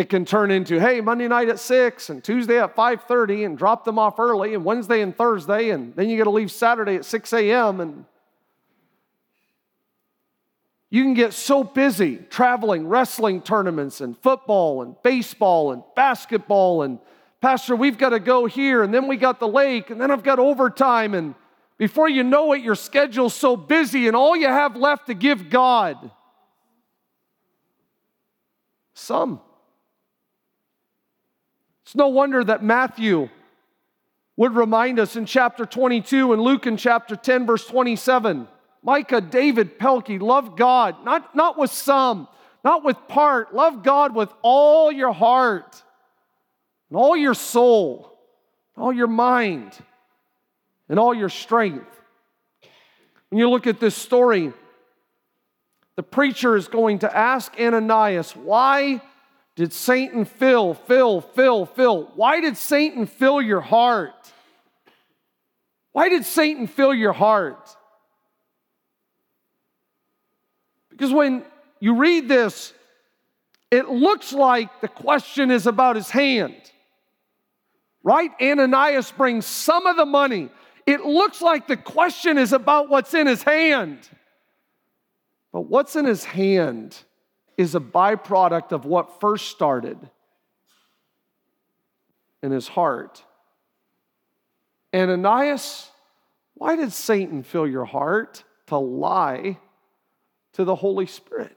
it 0.00 0.08
can 0.08 0.24
turn 0.24 0.50
into, 0.50 0.80
hey, 0.80 1.02
Monday 1.02 1.28
night 1.28 1.50
at 1.50 1.58
6 1.58 2.08
and 2.08 2.24
Tuesday 2.24 2.58
at 2.58 2.74
5:30 2.74 3.44
and 3.44 3.58
drop 3.58 3.84
them 3.84 3.98
off 3.98 4.18
early 4.18 4.54
and 4.54 4.64
Wednesday 4.64 5.02
and 5.02 5.14
Thursday 5.14 5.70
and 5.70 5.94
then 5.94 6.08
you 6.08 6.16
got 6.16 6.24
to 6.24 6.30
leave 6.30 6.50
Saturday 6.50 6.96
at 6.96 7.04
6 7.04 7.32
a.m. 7.34 7.80
and 7.80 8.06
you 10.90 11.04
can 11.04 11.14
get 11.14 11.32
so 11.32 11.62
busy 11.62 12.16
traveling 12.16 12.86
wrestling 12.86 13.40
tournaments 13.40 14.00
and 14.00 14.18
football 14.18 14.82
and 14.82 14.96
baseball 15.02 15.72
and 15.72 15.82
basketball 15.94 16.82
and 16.82 16.98
pastor 17.40 17.74
we've 17.74 17.96
got 17.96 18.10
to 18.10 18.20
go 18.20 18.46
here 18.46 18.82
and 18.82 18.92
then 18.92 19.06
we 19.06 19.16
got 19.16 19.40
the 19.40 19.48
lake 19.48 19.90
and 19.90 20.00
then 20.00 20.10
I've 20.10 20.22
got 20.22 20.38
overtime 20.38 21.14
and 21.14 21.34
before 21.78 22.08
you 22.08 22.22
know 22.22 22.52
it 22.52 22.62
your 22.62 22.74
schedule's 22.74 23.34
so 23.34 23.56
busy 23.56 24.06
and 24.06 24.16
all 24.16 24.36
you 24.36 24.48
have 24.48 24.76
left 24.76 25.06
to 25.06 25.14
give 25.14 25.48
God 25.48 26.10
some 28.94 29.40
it's 31.90 31.96
no 31.96 32.08
wonder 32.08 32.44
that 32.44 32.62
Matthew 32.62 33.28
would 34.36 34.54
remind 34.54 34.98
us 34.98 35.16
in 35.16 35.26
chapter 35.26 35.66
22 35.66 36.32
and 36.32 36.40
Luke 36.40 36.66
in 36.66 36.76
chapter 36.76 37.16
10, 37.16 37.46
verse 37.46 37.66
27. 37.66 38.46
Micah, 38.82 39.20
David, 39.20 39.78
Pelkey, 39.78 40.20
love 40.20 40.56
God, 40.56 41.04
not, 41.04 41.34
not 41.36 41.58
with 41.58 41.70
some, 41.70 42.28
not 42.64 42.82
with 42.84 42.96
part. 43.08 43.54
Love 43.54 43.82
God 43.82 44.14
with 44.14 44.32
all 44.42 44.90
your 44.90 45.12
heart, 45.12 45.82
and 46.88 46.98
all 46.98 47.16
your 47.16 47.34
soul, 47.34 48.18
all 48.76 48.92
your 48.92 49.06
mind, 49.06 49.72
and 50.88 50.98
all 50.98 51.14
your 51.14 51.28
strength. 51.28 51.86
When 53.28 53.38
you 53.38 53.48
look 53.50 53.66
at 53.66 53.80
this 53.80 53.94
story, 53.94 54.52
the 55.96 56.02
preacher 56.02 56.56
is 56.56 56.66
going 56.66 57.00
to 57.00 57.16
ask 57.16 57.52
Ananias, 57.60 58.34
Why 58.34 59.02
did 59.56 59.72
Satan 59.72 60.24
fill, 60.24 60.72
fill, 60.72 61.20
fill, 61.20 61.66
fill? 61.66 62.10
Why 62.14 62.40
did 62.40 62.56
Satan 62.56 63.06
fill 63.06 63.42
your 63.42 63.60
heart? 63.60 64.32
Why 65.92 66.08
did 66.08 66.24
Satan 66.24 66.66
fill 66.66 66.94
your 66.94 67.12
heart? 67.12 67.76
Because 71.00 71.14
when 71.14 71.46
you 71.78 71.94
read 71.94 72.28
this, 72.28 72.74
it 73.70 73.88
looks 73.88 74.34
like 74.34 74.82
the 74.82 74.88
question 74.88 75.50
is 75.50 75.66
about 75.66 75.96
his 75.96 76.10
hand. 76.10 76.60
Right? 78.02 78.30
Ananias 78.38 79.10
brings 79.10 79.46
some 79.46 79.86
of 79.86 79.96
the 79.96 80.04
money. 80.04 80.50
It 80.84 81.06
looks 81.06 81.40
like 81.40 81.66
the 81.66 81.78
question 81.78 82.36
is 82.36 82.52
about 82.52 82.90
what's 82.90 83.14
in 83.14 83.26
his 83.26 83.42
hand. 83.42 84.10
But 85.54 85.62
what's 85.62 85.96
in 85.96 86.04
his 86.04 86.22
hand 86.22 86.98
is 87.56 87.74
a 87.74 87.80
byproduct 87.80 88.72
of 88.72 88.84
what 88.84 89.22
first 89.22 89.48
started 89.48 89.96
in 92.42 92.52
his 92.52 92.68
heart. 92.68 93.24
Ananias, 94.94 95.90
why 96.52 96.76
did 96.76 96.92
Satan 96.92 97.42
fill 97.42 97.66
your 97.66 97.86
heart 97.86 98.44
to 98.66 98.76
lie 98.76 99.56
to 100.54 100.64
the 100.64 100.74
Holy 100.74 101.06
Spirit? 101.06 101.56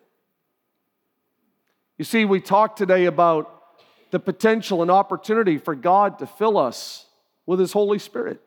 You 1.97 2.05
see, 2.05 2.25
we 2.25 2.41
talked 2.41 2.77
today 2.77 3.05
about 3.05 3.49
the 4.11 4.19
potential 4.19 4.81
and 4.81 4.91
opportunity 4.91 5.57
for 5.57 5.75
God 5.75 6.19
to 6.19 6.27
fill 6.27 6.57
us 6.57 7.05
with 7.45 7.59
His 7.59 7.73
Holy 7.73 7.99
Spirit. 7.99 8.41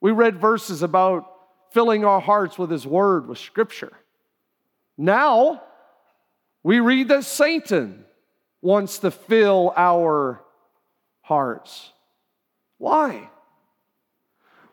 We 0.00 0.12
read 0.12 0.40
verses 0.40 0.82
about 0.82 1.30
filling 1.72 2.04
our 2.04 2.20
hearts 2.20 2.58
with 2.58 2.70
His 2.70 2.86
Word, 2.86 3.26
with 3.26 3.38
Scripture. 3.38 3.92
Now, 4.96 5.62
we 6.62 6.80
read 6.80 7.08
that 7.08 7.24
Satan 7.24 8.04
wants 8.62 8.98
to 9.00 9.10
fill 9.10 9.72
our 9.76 10.42
hearts. 11.20 11.90
Why? 12.78 13.28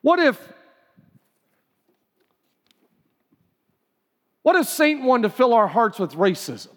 What 0.02 0.20
if 0.20 0.40
What 4.44 4.56
if 4.56 4.68
Satan 4.68 5.06
wanted 5.06 5.24
to 5.24 5.30
fill 5.30 5.54
our 5.54 5.68
hearts 5.68 6.00
with 6.00 6.14
racism? 6.14 6.70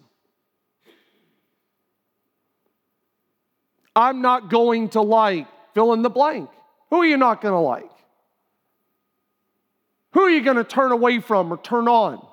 I'm 3.96 4.22
not 4.22 4.50
going 4.50 4.90
to 4.90 5.00
like 5.00 5.46
fill 5.72 5.92
in 5.92 6.02
the 6.02 6.10
blank. 6.10 6.50
Who 6.90 6.96
are 7.00 7.06
you 7.06 7.16
not 7.16 7.40
going 7.40 7.52
to 7.52 7.58
like? 7.58 7.90
Who 10.12 10.20
are 10.22 10.30
you 10.30 10.42
going 10.42 10.56
to 10.56 10.64
turn 10.64 10.92
away 10.92 11.20
from 11.20 11.52
or 11.52 11.56
turn 11.56 11.88
on? 11.88 12.24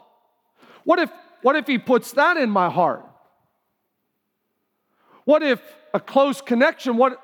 What 0.83 0.99
if, 0.99 1.11
what 1.41 1.55
if 1.55 1.67
he 1.67 1.77
puts 1.77 2.11
that 2.13 2.37
in 2.37 2.49
my 2.49 2.69
heart? 2.69 3.05
What 5.25 5.43
if 5.43 5.61
a 5.93 5.99
close 5.99 6.41
connection, 6.41 6.97
what, 6.97 7.19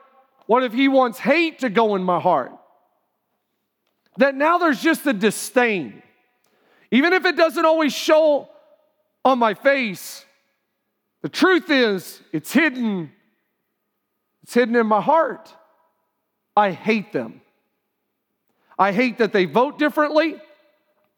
what 0.45 0.63
if 0.63 0.73
he 0.73 0.87
wants 0.87 1.19
hate 1.19 1.59
to 1.59 1.69
go 1.69 1.95
in 1.95 2.03
my 2.03 2.19
heart? 2.19 2.51
That 4.17 4.35
now 4.35 4.57
there's 4.57 4.81
just 4.81 5.05
a 5.05 5.13
disdain. 5.13 6.01
Even 6.91 7.13
if 7.13 7.25
it 7.25 7.35
doesn't 7.35 7.65
always 7.65 7.93
show 7.93 8.49
on 9.25 9.39
my 9.39 9.53
face, 9.53 10.25
the 11.21 11.29
truth 11.29 11.69
is 11.69 12.21
it's 12.31 12.51
hidden. 12.51 13.11
It's 14.43 14.53
hidden 14.53 14.75
in 14.75 14.87
my 14.87 15.01
heart. 15.01 15.53
I 16.55 16.71
hate 16.71 17.11
them. 17.11 17.41
I 18.79 18.91
hate 18.91 19.17
that 19.17 19.33
they 19.33 19.45
vote 19.45 19.77
differently. 19.77 20.39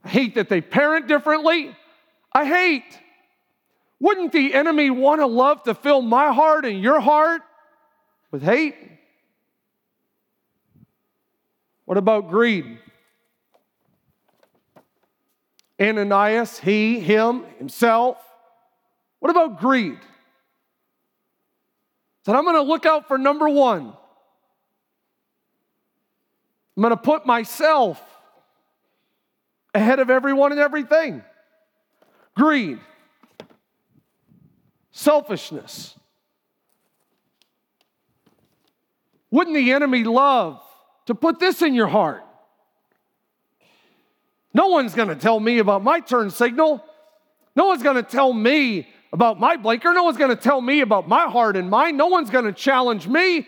I 0.03 0.09
hate 0.09 0.35
that 0.35 0.49
they 0.49 0.61
parent 0.61 1.07
differently. 1.07 1.75
I 2.33 2.45
hate. 2.45 2.99
Wouldn't 3.99 4.31
the 4.31 4.53
enemy 4.53 4.89
want 4.89 5.19
to 5.21 5.27
love 5.27 5.63
to 5.63 5.75
fill 5.75 6.01
my 6.01 6.33
heart 6.33 6.65
and 6.65 6.81
your 6.81 6.99
heart 6.99 7.41
with 8.31 8.41
hate? 8.41 8.75
What 11.85 11.97
about 11.97 12.29
greed? 12.29 12.79
Ananias, 15.81 16.59
he, 16.59 16.99
him, 16.99 17.45
himself. 17.57 18.17
What 19.19 19.29
about 19.29 19.59
greed? 19.59 19.99
Said, 22.25 22.35
I'm 22.35 22.43
going 22.43 22.55
to 22.55 22.61
look 22.61 22.85
out 22.85 23.07
for 23.07 23.17
number 23.17 23.47
one. 23.47 23.93
I'm 26.75 26.81
going 26.81 26.91
to 26.91 26.97
put 26.97 27.25
myself 27.25 28.01
ahead 29.73 29.99
of 29.99 30.09
everyone 30.09 30.51
and 30.51 30.59
everything. 30.59 31.23
Greed, 32.35 32.79
selfishness. 34.91 35.95
Wouldn't 39.31 39.55
the 39.55 39.71
enemy 39.73 40.03
love 40.03 40.61
to 41.05 41.15
put 41.15 41.39
this 41.39 41.61
in 41.61 41.73
your 41.73 41.87
heart? 41.87 42.23
No 44.59 44.67
one's 44.67 44.93
going 44.93 45.07
to 45.07 45.15
tell 45.15 45.39
me 45.39 45.59
about 45.59 45.85
my 45.85 46.01
turn 46.01 46.29
signal. 46.29 46.83
No 47.55 47.67
one's 47.67 47.81
going 47.81 47.95
to 47.95 48.03
tell 48.03 48.33
me 48.33 48.89
about 49.13 49.39
my 49.39 49.55
blinker. 49.55 49.93
No 49.93 50.03
one's 50.03 50.17
going 50.17 50.35
to 50.35 50.35
tell 50.35 50.59
me 50.59 50.81
about 50.81 51.07
my 51.07 51.29
heart 51.29 51.55
and 51.55 51.69
mind. 51.69 51.97
No 51.97 52.07
one's 52.07 52.29
going 52.29 52.43
to 52.43 52.51
challenge 52.51 53.07
me. 53.07 53.47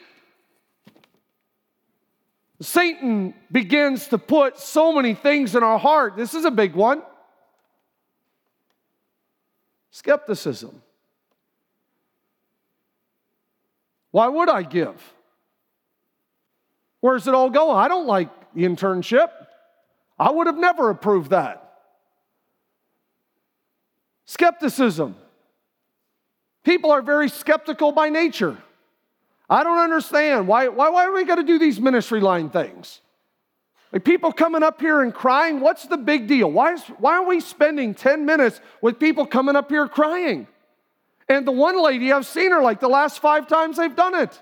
Satan 2.61 3.33
begins 3.51 4.07
to 4.07 4.17
put 4.17 4.57
so 4.57 4.93
many 4.93 5.13
things 5.13 5.53
in 5.53 5.63
our 5.63 5.77
heart. 5.77 6.15
This 6.15 6.33
is 6.33 6.45
a 6.45 6.51
big 6.51 6.75
one 6.75 7.01
skepticism. 9.89 10.81
Why 14.11 14.29
would 14.29 14.47
I 14.47 14.63
give? 14.63 14.95
Where's 17.01 17.27
it 17.27 17.33
all 17.33 17.49
going? 17.49 17.75
I 17.75 17.89
don't 17.89 18.07
like 18.07 18.29
the 18.53 18.63
internship. 18.63 19.29
I 20.21 20.29
would 20.29 20.45
have 20.45 20.57
never 20.57 20.91
approved 20.91 21.31
that. 21.31 21.79
Skepticism. 24.25 25.15
People 26.63 26.91
are 26.91 27.01
very 27.01 27.27
skeptical 27.27 27.91
by 27.91 28.09
nature. 28.09 28.55
I 29.49 29.63
don't 29.63 29.79
understand. 29.79 30.47
Why, 30.47 30.67
why, 30.67 30.89
why 30.89 31.05
are 31.07 31.11
we 31.11 31.25
going 31.25 31.39
to 31.39 31.43
do 31.43 31.57
these 31.57 31.79
ministry 31.79 32.21
line 32.21 32.51
things? 32.51 33.01
Like 33.91 34.05
people 34.05 34.31
coming 34.31 34.61
up 34.61 34.79
here 34.79 35.01
and 35.01 35.11
crying, 35.11 35.59
what's 35.59 35.87
the 35.87 35.97
big 35.97 36.27
deal? 36.27 36.51
Why, 36.51 36.73
is, 36.73 36.83
why 36.99 37.13
are 37.15 37.25
we 37.25 37.39
spending 37.39 37.95
10 37.95 38.23
minutes 38.23 38.61
with 38.79 38.99
people 38.99 39.25
coming 39.25 39.55
up 39.55 39.71
here 39.71 39.87
crying? 39.87 40.47
And 41.27 41.47
the 41.47 41.51
one 41.51 41.81
lady, 41.81 42.11
I've 42.11 42.27
seen 42.27 42.51
her 42.51 42.61
like 42.61 42.79
the 42.79 42.87
last 42.87 43.19
five 43.19 43.47
times 43.47 43.77
they've 43.77 43.95
done 43.95 44.13
it. 44.13 44.39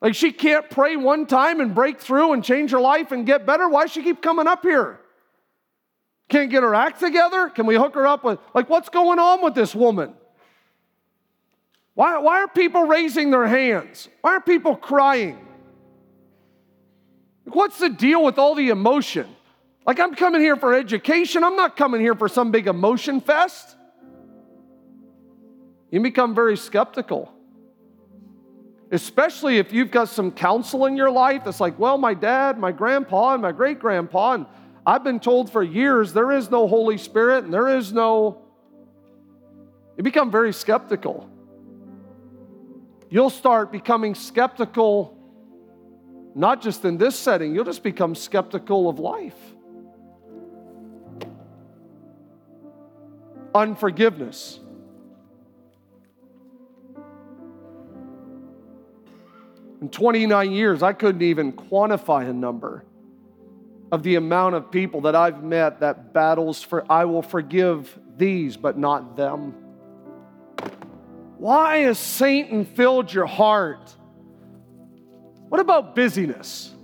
Like 0.00 0.14
she 0.14 0.32
can't 0.32 0.68
pray 0.70 0.96
one 0.96 1.26
time 1.26 1.60
and 1.60 1.74
break 1.74 2.00
through 2.00 2.32
and 2.32 2.44
change 2.44 2.70
her 2.70 2.80
life 2.80 3.10
and 3.10 3.26
get 3.26 3.46
better. 3.46 3.68
Why 3.68 3.86
she 3.86 4.02
keep 4.02 4.22
coming 4.22 4.46
up 4.46 4.62
here? 4.62 5.00
Can't 6.28 6.50
get 6.50 6.62
her 6.62 6.74
act 6.74 7.00
together? 7.00 7.48
Can 7.48 7.66
we 7.66 7.74
hook 7.74 7.94
her 7.94 8.06
up 8.06 8.22
with, 8.22 8.38
like, 8.54 8.68
what's 8.68 8.90
going 8.90 9.18
on 9.18 9.42
with 9.42 9.54
this 9.54 9.74
woman? 9.74 10.12
Why, 11.94 12.18
why 12.18 12.40
are 12.40 12.48
people 12.48 12.84
raising 12.84 13.30
their 13.30 13.46
hands? 13.46 14.08
Why 14.20 14.32
are 14.32 14.40
people 14.40 14.76
crying? 14.76 15.38
What's 17.44 17.78
the 17.78 17.88
deal 17.88 18.22
with 18.22 18.38
all 18.38 18.54
the 18.54 18.68
emotion? 18.68 19.26
Like, 19.86 19.98
I'm 19.98 20.14
coming 20.14 20.42
here 20.42 20.56
for 20.56 20.74
education, 20.74 21.42
I'm 21.42 21.56
not 21.56 21.76
coming 21.76 22.00
here 22.02 22.14
for 22.14 22.28
some 22.28 22.50
big 22.50 22.66
emotion 22.66 23.22
fest. 23.22 23.74
You 25.90 26.00
become 26.00 26.34
very 26.34 26.58
skeptical 26.58 27.32
especially 28.90 29.58
if 29.58 29.72
you've 29.72 29.90
got 29.90 30.08
some 30.08 30.30
counsel 30.30 30.86
in 30.86 30.96
your 30.96 31.10
life 31.10 31.44
that's 31.44 31.60
like, 31.60 31.78
well, 31.78 31.98
my 31.98 32.14
dad, 32.14 32.58
my 32.58 32.72
grandpa, 32.72 33.34
and 33.34 33.42
my 33.42 33.52
great 33.52 33.78
grandpa, 33.78 34.32
and 34.32 34.46
I've 34.86 35.04
been 35.04 35.20
told 35.20 35.52
for 35.52 35.62
years 35.62 36.12
there 36.12 36.32
is 36.32 36.50
no 36.50 36.66
Holy 36.66 36.96
Spirit 36.96 37.44
and 37.44 37.52
there 37.52 37.68
is 37.68 37.92
no. 37.92 38.42
You 39.96 40.02
become 40.02 40.30
very 40.30 40.52
skeptical. 40.52 41.28
You'll 43.10 43.30
start 43.30 43.72
becoming 43.72 44.14
skeptical, 44.14 45.16
not 46.34 46.62
just 46.62 46.84
in 46.84 46.98
this 46.98 47.18
setting, 47.18 47.54
you'll 47.54 47.64
just 47.64 47.82
become 47.82 48.14
skeptical 48.14 48.88
of 48.88 48.98
life. 48.98 49.34
Unforgiveness. 53.54 54.60
In 59.80 59.88
29 59.88 60.52
years, 60.52 60.82
I 60.82 60.92
couldn't 60.92 61.22
even 61.22 61.52
quantify 61.52 62.28
a 62.28 62.32
number 62.32 62.84
of 63.92 64.02
the 64.02 64.16
amount 64.16 64.54
of 64.54 64.70
people 64.70 65.02
that 65.02 65.14
I've 65.14 65.42
met 65.42 65.80
that 65.80 66.12
battles 66.12 66.62
for, 66.62 66.84
I 66.90 67.04
will 67.04 67.22
forgive 67.22 67.98
these, 68.16 68.56
but 68.56 68.76
not 68.76 69.16
them. 69.16 69.54
Why 71.38 71.78
has 71.78 71.98
Satan 71.98 72.64
filled 72.64 73.12
your 73.12 73.26
heart? 73.26 73.94
What 75.48 75.60
about 75.60 75.94
busyness? 75.94 76.74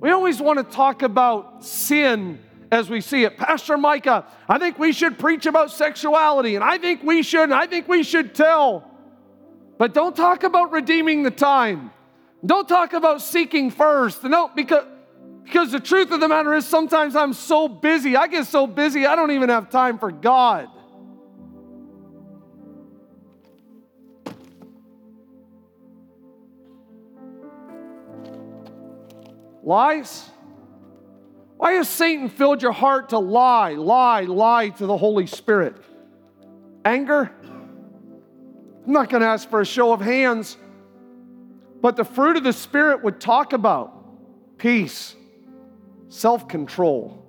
We 0.00 0.10
always 0.10 0.40
want 0.40 0.58
to 0.58 0.76
talk 0.76 1.02
about 1.02 1.64
sin 1.64 2.40
as 2.70 2.90
we 2.90 3.00
see 3.00 3.24
it. 3.24 3.36
Pastor 3.36 3.78
Micah, 3.78 4.26
I 4.48 4.58
think 4.58 4.78
we 4.78 4.92
should 4.92 5.18
preach 5.18 5.46
about 5.46 5.70
sexuality, 5.70 6.56
and 6.56 6.64
I 6.64 6.78
think 6.78 7.02
we 7.02 7.22
should, 7.22 7.44
and 7.44 7.54
I 7.54 7.66
think 7.66 7.88
we 7.88 8.02
should 8.02 8.34
tell. 8.34 8.90
But 9.78 9.94
don't 9.94 10.16
talk 10.16 10.42
about 10.42 10.72
redeeming 10.72 11.22
the 11.22 11.30
time. 11.30 11.92
Don't 12.44 12.68
talk 12.68 12.92
about 12.92 13.22
seeking 13.22 13.70
first. 13.70 14.24
No, 14.24 14.50
because, 14.54 14.84
because 15.44 15.70
the 15.70 15.80
truth 15.80 16.10
of 16.10 16.20
the 16.20 16.28
matter 16.28 16.52
is 16.54 16.66
sometimes 16.66 17.14
I'm 17.14 17.32
so 17.32 17.68
busy. 17.68 18.16
I 18.16 18.26
get 18.26 18.46
so 18.46 18.66
busy, 18.66 19.06
I 19.06 19.14
don't 19.14 19.30
even 19.30 19.48
have 19.48 19.70
time 19.70 19.98
for 19.98 20.10
God. 20.10 20.68
Lies? 29.62 30.28
Why 31.58 31.72
has 31.72 31.88
Satan 31.88 32.30
filled 32.30 32.62
your 32.62 32.72
heart 32.72 33.10
to 33.10 33.18
lie, 33.18 33.72
lie, 33.72 34.22
lie 34.22 34.70
to 34.70 34.86
the 34.86 34.96
Holy 34.96 35.26
Spirit? 35.26 35.76
Anger? 36.84 37.32
I'm 38.88 38.94
not 38.94 39.10
going 39.10 39.20
to 39.20 39.28
ask 39.28 39.50
for 39.50 39.60
a 39.60 39.66
show 39.66 39.92
of 39.92 40.00
hands, 40.00 40.56
but 41.82 41.96
the 41.96 42.04
fruit 42.06 42.38
of 42.38 42.44
the 42.44 42.54
Spirit 42.54 43.04
would 43.04 43.20
talk 43.20 43.52
about 43.52 44.58
peace, 44.58 45.14
self 46.08 46.48
control. 46.48 47.22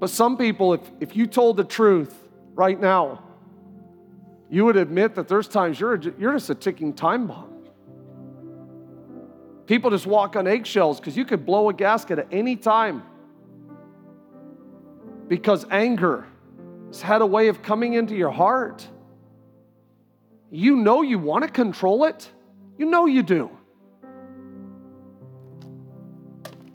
But 0.00 0.10
some 0.10 0.36
people, 0.36 0.74
if, 0.74 0.80
if 1.00 1.16
you 1.16 1.28
told 1.28 1.56
the 1.56 1.64
truth 1.64 2.14
right 2.54 2.80
now, 2.80 3.22
you 4.50 4.64
would 4.64 4.76
admit 4.76 5.14
that 5.14 5.28
there's 5.28 5.48
times 5.48 5.78
you're, 5.80 6.00
you're 6.18 6.32
just 6.32 6.50
a 6.50 6.56
ticking 6.56 6.92
time 6.92 7.28
bomb. 7.28 7.64
People 9.66 9.90
just 9.90 10.06
walk 10.06 10.36
on 10.36 10.48
eggshells 10.48 10.98
because 11.00 11.16
you 11.16 11.24
could 11.24 11.46
blow 11.46 11.68
a 11.68 11.72
gasket 11.74 12.18
at 12.18 12.28
any 12.32 12.56
time. 12.56 13.04
because 15.28 15.66
anger 15.70 16.26
has 16.88 17.02
had 17.02 17.22
a 17.22 17.26
way 17.26 17.48
of 17.48 17.62
coming 17.62 17.94
into 17.94 18.16
your 18.16 18.30
heart. 18.32 18.88
You 20.50 20.76
know 20.76 21.02
you 21.02 21.18
want 21.18 21.44
to 21.44 21.50
control 21.50 22.04
it. 22.04 22.30
You 22.78 22.86
know 22.86 23.06
you 23.06 23.22
do. 23.22 23.50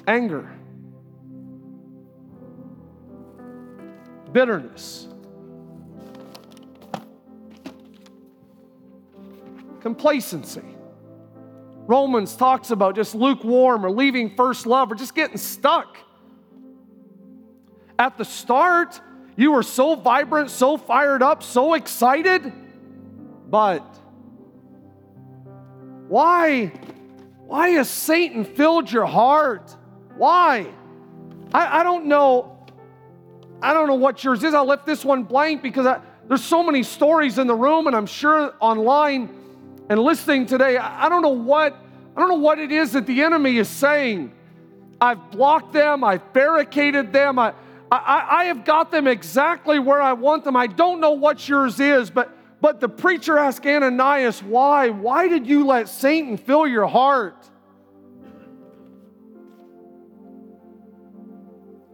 Anger, 0.07 0.51
bitterness, 4.31 5.07
complacency. 9.79 10.63
Romans 11.88 12.36
talks 12.36 12.71
about 12.71 12.95
just 12.95 13.13
lukewarm 13.13 13.86
or 13.86 13.91
leaving 13.91 14.36
first 14.36 14.65
love 14.65 14.91
or 14.91 14.95
just 14.95 15.13
getting 15.13 15.38
stuck. 15.38 15.97
At 17.99 18.17
the 18.17 18.25
start, 18.25 18.99
you 19.36 19.51
were 19.51 19.63
so 19.63 19.95
vibrant, 19.95 20.49
so 20.49 20.77
fired 20.77 21.21
up, 21.21 21.43
so 21.43 21.75
excited, 21.75 22.51
but 23.52 23.86
why? 26.08 26.72
Why 27.46 27.70
has 27.70 27.90
Satan 27.90 28.46
filled 28.46 28.92
your 28.92 29.06
heart? 29.06 29.76
Why? 30.16 30.68
I, 31.54 31.82
I 31.82 31.84
don't 31.84 32.06
know. 32.06 32.58
I 33.62 33.74
don't 33.74 33.88
know 33.88 33.96
what 33.96 34.24
yours 34.24 34.44
is. 34.44 34.54
I 34.54 34.62
left 34.62 34.86
this 34.86 35.06
one 35.06 35.24
blank 35.24 35.62
because 35.62 35.86
I, 35.86 36.00
there's 36.28 36.44
so 36.44 36.64
many 36.64 36.82
stories 36.82 37.38
in 37.38 37.48
the 37.48 37.54
room, 37.54 37.88
and 37.88 37.96
I'm 37.96 38.06
sure 38.06 38.56
online 38.60 39.30
and 39.90 40.00
listening 40.00 40.46
today. 40.46 40.78
I, 40.78 41.06
I 41.06 41.10
don't 41.10 41.22
know 41.22 41.30
what 41.30 41.78
I 42.16 42.20
don't 42.20 42.30
know 42.30 42.36
what 42.36 42.60
it 42.60 42.72
is 42.72 42.94
that 42.94 43.06
the 43.06 43.22
enemy 43.22 43.58
is 43.58 43.70
saying. 43.70 44.34
I've 45.00 45.32
blocked 45.32 45.74
them. 45.74 46.04
I've 46.04 46.34
barricaded 46.34 47.12
them. 47.12 47.40
I, 47.40 47.54
I, 47.92 48.28
I 48.30 48.44
have 48.46 48.64
got 48.64 48.92
them 48.92 49.08
exactly 49.08 49.80
where 49.80 50.02
I 50.02 50.14
want 50.14 50.44
them. 50.44 50.56
I 50.56 50.68
don't 50.68 51.00
know 51.00 51.12
what 51.12 51.48
yours 51.48 51.80
is, 51.80 52.10
but, 52.10 52.36
but 52.62 52.80
the 52.80 52.88
preacher 52.88 53.38
asked 53.38 53.65
Ananias, 53.65 54.41
why? 54.41 54.89
Why 54.89 55.28
did 55.28 55.47
you 55.47 55.65
let 55.65 55.89
Satan 55.89 56.38
fill 56.38 56.67
your 56.67 56.88
heart? 56.88 57.50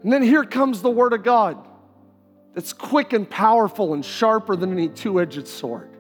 And 0.04 0.14
then 0.14 0.22
here 0.22 0.44
comes 0.44 0.82
the 0.82 0.92
word 0.92 1.14
of 1.14 1.24
God 1.24 1.68
that's 2.54 2.74
quick 2.74 3.14
and 3.14 3.30
powerful 3.30 3.94
and 3.94 4.06
sharper 4.06 4.56
than 4.56 4.72
any 4.72 4.90
two 4.90 5.20
edged 5.20 5.48
sword 5.48 5.97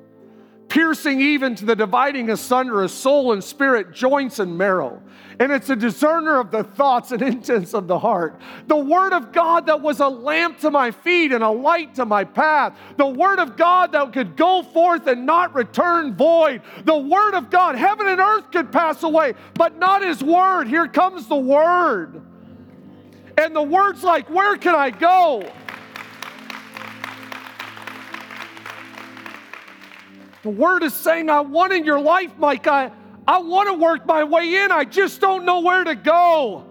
piercing 0.69 1.21
even 1.21 1.55
to 1.55 1.65
the 1.65 1.75
dividing 1.75 2.29
asunder 2.29 2.83
of 2.83 2.91
soul 2.91 3.33
and 3.33 3.43
spirit, 3.43 3.93
joints 3.93 4.39
and 4.39 4.57
marrow. 4.57 5.01
And 5.39 5.51
it's 5.51 5.69
a 5.69 5.75
discerner 5.75 6.39
of 6.39 6.51
the 6.51 6.63
thoughts 6.63 7.11
and 7.11 7.21
intents 7.23 7.73
of 7.73 7.87
the 7.87 7.99
heart. 7.99 8.39
The 8.67 8.77
Word 8.77 9.13
of 9.13 9.31
God 9.31 9.67
that 9.67 9.81
was 9.81 9.99
a 9.99 10.07
lamp 10.07 10.59
to 10.59 10.71
my 10.71 10.91
feet 10.91 11.31
and 11.31 11.43
a 11.43 11.49
light 11.49 11.95
to 11.95 12.05
my 12.05 12.23
path. 12.23 12.77
The 12.97 13.07
Word 13.07 13.39
of 13.39 13.55
God 13.55 13.91
that 13.91 14.13
could 14.13 14.35
go 14.35 14.63
forth 14.63 15.07
and 15.07 15.25
not 15.25 15.53
return 15.53 16.15
void. 16.15 16.61
The 16.85 16.97
Word 16.97 17.35
of 17.35 17.49
God, 17.49 17.75
heaven 17.75 18.07
and 18.07 18.19
earth 18.19 18.51
could 18.51 18.71
pass 18.71 19.03
away, 19.03 19.33
but 19.53 19.77
not 19.77 20.03
His 20.03 20.23
Word. 20.23 20.67
Here 20.67 20.87
comes 20.87 21.27
the 21.27 21.35
Word. 21.35 22.21
And 23.37 23.55
the 23.55 23.61
Word's 23.61 24.03
like, 24.03 24.29
Where 24.29 24.57
can 24.57 24.75
I 24.75 24.89
go? 24.89 25.47
The 30.43 30.49
word 30.49 30.83
is 30.83 30.93
saying, 30.93 31.29
I 31.29 31.41
want 31.41 31.73
in 31.73 31.85
your 31.85 31.99
life, 31.99 32.31
Mike. 32.37 32.67
I, 32.67 32.91
I 33.27 33.39
want 33.39 33.69
to 33.69 33.73
work 33.73 34.05
my 34.05 34.23
way 34.23 34.63
in. 34.63 34.71
I 34.71 34.83
just 34.85 35.19
don't 35.19 35.45
know 35.45 35.61
where 35.61 35.83
to 35.83 35.95
go. 35.95 36.65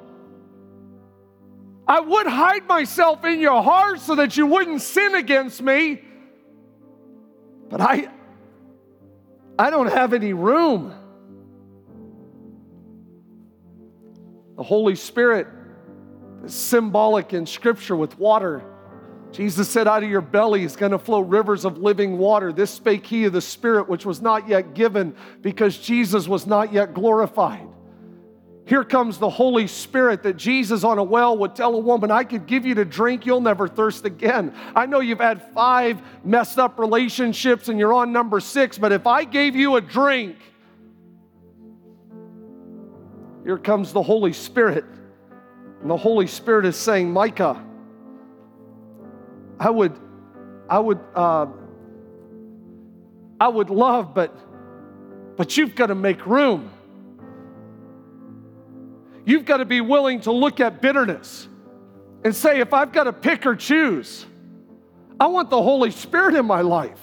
I 1.89 2.01
would 2.01 2.27
hide 2.27 2.67
myself 2.67 3.25
in 3.25 3.39
your 3.39 3.63
heart 3.63 4.01
so 4.01 4.17
that 4.17 4.37
you 4.37 4.47
wouldn't 4.47 4.83
sin 4.83 5.15
against 5.15 5.63
me. 5.63 6.03
But 7.69 7.81
I 7.81 8.09
I 9.59 9.71
don't 9.71 9.91
have 9.91 10.13
any 10.13 10.33
room. 10.33 10.93
The 14.57 14.63
Holy 14.63 14.97
Spirit 14.97 15.47
is 16.45 16.55
symbolic 16.55 17.33
in 17.33 17.47
scripture 17.47 17.97
with 17.97 18.19
water. 18.19 18.63
Jesus 19.33 19.69
said, 19.69 19.87
Out 19.87 20.03
of 20.03 20.11
your 20.11 20.21
belly 20.21 20.65
is 20.65 20.77
going 20.77 20.93
to 20.93 20.99
flow 20.99 21.21
rivers 21.21 21.65
of 21.65 21.79
living 21.79 22.19
water. 22.19 22.53
This 22.53 22.71
spake 22.71 23.07
he 23.07 23.25
of 23.25 23.33
the 23.33 23.41
Spirit, 23.41 23.89
which 23.89 24.07
was 24.07 24.23
not 24.23 24.49
yet 24.49 24.75
given 24.75 25.15
because 25.43 25.79
Jesus 25.79 26.27
was 26.27 26.47
not 26.47 26.73
yet 26.73 26.95
glorified. 26.95 27.67
Here 28.67 28.83
comes 28.83 29.19
the 29.19 29.31
Holy 29.31 29.69
Spirit 29.69 30.25
that 30.25 30.37
Jesus 30.37 30.83
on 30.83 30.99
a 30.99 31.03
well 31.03 31.39
would 31.39 31.55
tell 31.55 31.77
a 31.77 31.79
woman, 31.79 32.11
I 32.11 32.25
could 32.25 32.47
give 32.47 32.67
you 32.67 32.75
to 32.75 32.85
drink, 32.85 33.25
you'll 33.25 33.41
never 33.41 33.69
thirst 33.69 34.05
again. 34.05 34.53
I 34.75 34.87
know 34.87 34.99
you've 34.99 35.21
had 35.21 35.53
five 35.55 36.03
messed 36.25 36.59
up 36.59 36.81
relationships 36.81 37.69
and 37.69 37.79
you're 37.79 37.93
on 37.93 38.11
number 38.11 38.41
six, 38.41 38.77
but 38.77 38.91
if 38.91 39.07
I 39.07 39.23
gave 39.23 39.55
you 39.55 39.77
a 39.77 39.81
drink, 39.81 40.37
here 43.45 43.59
comes 43.59 43.93
the 43.93 44.03
Holy 44.03 44.33
Spirit. 44.33 44.85
And 45.81 45.89
the 45.89 45.97
Holy 45.97 46.27
Spirit 46.27 46.67
is 46.67 46.75
saying, 46.75 47.13
Micah, 47.13 47.65
I 49.59 49.71
would, 49.71 49.99
I 50.69 50.79
would, 50.79 51.01
uh, 51.15 51.47
I 53.41 53.49
would 53.49 53.71
love, 53.71 54.15
but, 54.15 54.37
but 55.37 55.57
you've 55.57 55.75
got 55.75 55.87
to 55.87 55.95
make 55.95 56.27
room. 56.27 56.71
You've 59.25 59.45
got 59.45 59.59
to 59.59 59.65
be 59.65 59.81
willing 59.81 60.21
to 60.23 60.33
look 60.33 60.61
at 60.61 60.81
bitterness 60.81 61.49
and 62.25 62.35
say, 62.35 62.61
if 62.61 62.73
I've 62.73 62.93
got 62.93 63.05
to 63.05 63.13
pick 63.13 63.47
or 63.47 63.57
choose, 63.57 64.27
I 65.19 65.27
want 65.27 65.51
the 65.51 65.61
Holy 65.63 65.91
Spirit 65.91 66.35
in 66.35 66.47
my 66.47 66.61
life. 66.61 67.01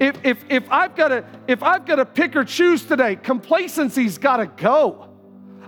If, 0.00 0.16
if, 0.24 0.44
if 0.48 0.64
I've 0.70 0.96
got 0.96 1.08
to 1.08 1.24
if 1.46 1.62
I've 1.62 1.84
got 1.84 1.96
to 1.96 2.06
pick 2.06 2.34
or 2.34 2.44
choose 2.44 2.84
today, 2.84 3.16
complacency's 3.16 4.18
got 4.18 4.38
to 4.38 4.46
go. 4.46 5.11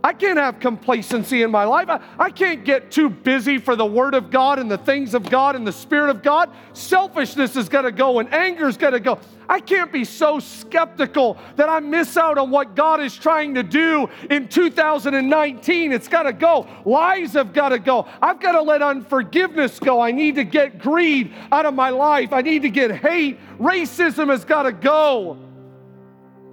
I 0.05 0.13
can't 0.13 0.39
have 0.39 0.61
complacency 0.61 1.45
in 1.45 1.51
my 1.51 1.65
life. 1.65 1.89
I, 1.89 1.99
I 2.19 2.29
can't 2.29 2.63
get 2.63 2.91
too 2.91 3.09
busy 3.09 3.57
for 3.57 3.75
the 3.75 3.87
Word 3.87 4.13
of 4.13 4.31
God 4.31 4.59
and 4.59 4.71
the 4.71 4.77
things 4.77 5.15
of 5.15 5.31
God 5.31 5.57
and 5.57 5.67
the 5.67 5.73
Spirit 5.73 6.11
of 6.11 6.23
God. 6.23 6.51
Selfishness 6.75 7.57
is 7.57 7.71
going 7.71 7.87
to 7.87 7.91
go 7.91 8.19
and 8.19 8.31
anger 8.35 8.69
is 8.69 8.77
going 8.77 8.93
to 8.93 9.01
go. 9.01 9.19
I 9.49 9.61
can't 9.61 9.91
be 9.91 10.05
so 10.05 10.41
skeptical 10.41 11.39
that 11.57 11.71
I 11.71 11.81
miss 11.81 12.19
out 12.19 12.37
on 12.37 12.51
what 12.51 12.77
God 12.77 13.01
is 13.01 13.17
trying 13.17 13.55
to 13.55 13.63
do 13.63 14.11
in 14.29 14.47
2019. 14.47 15.93
It's 15.93 16.09
got 16.09 16.25
to 16.25 16.35
go. 16.35 16.69
Lies 16.85 17.33
have 17.33 17.55
got 17.55 17.71
to 17.71 17.79
go. 17.79 18.07
I've 18.21 18.41
got 18.41 18.53
to 18.53 18.61
let 18.61 18.83
unforgiveness 18.83 19.79
go. 19.79 20.03
I 20.03 20.13
need 20.13 20.35
to 20.35 20.45
get 20.45 20.79
greed 20.79 21.33
out 21.51 21.65
of 21.65 21.73
my 21.73 21.89
life. 21.89 22.31
I 22.35 22.43
need 22.43 22.61
to 22.61 22.71
get 22.71 22.95
hate. 22.95 23.39
Racism 23.59 24.29
has 24.29 24.45
got 24.45 24.65
to 24.65 24.73
go. 24.73 25.39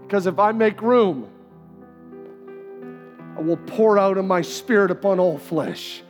Because 0.03 0.25
if 0.25 0.39
I 0.39 0.53
make 0.53 0.81
room, 0.81 1.29
I 3.41 3.43
will 3.43 3.57
pour 3.57 3.97
out 3.97 4.19
of 4.19 4.25
my 4.25 4.43
spirit 4.43 4.91
upon 4.91 5.19
all 5.19 5.39
flesh. 5.39 6.03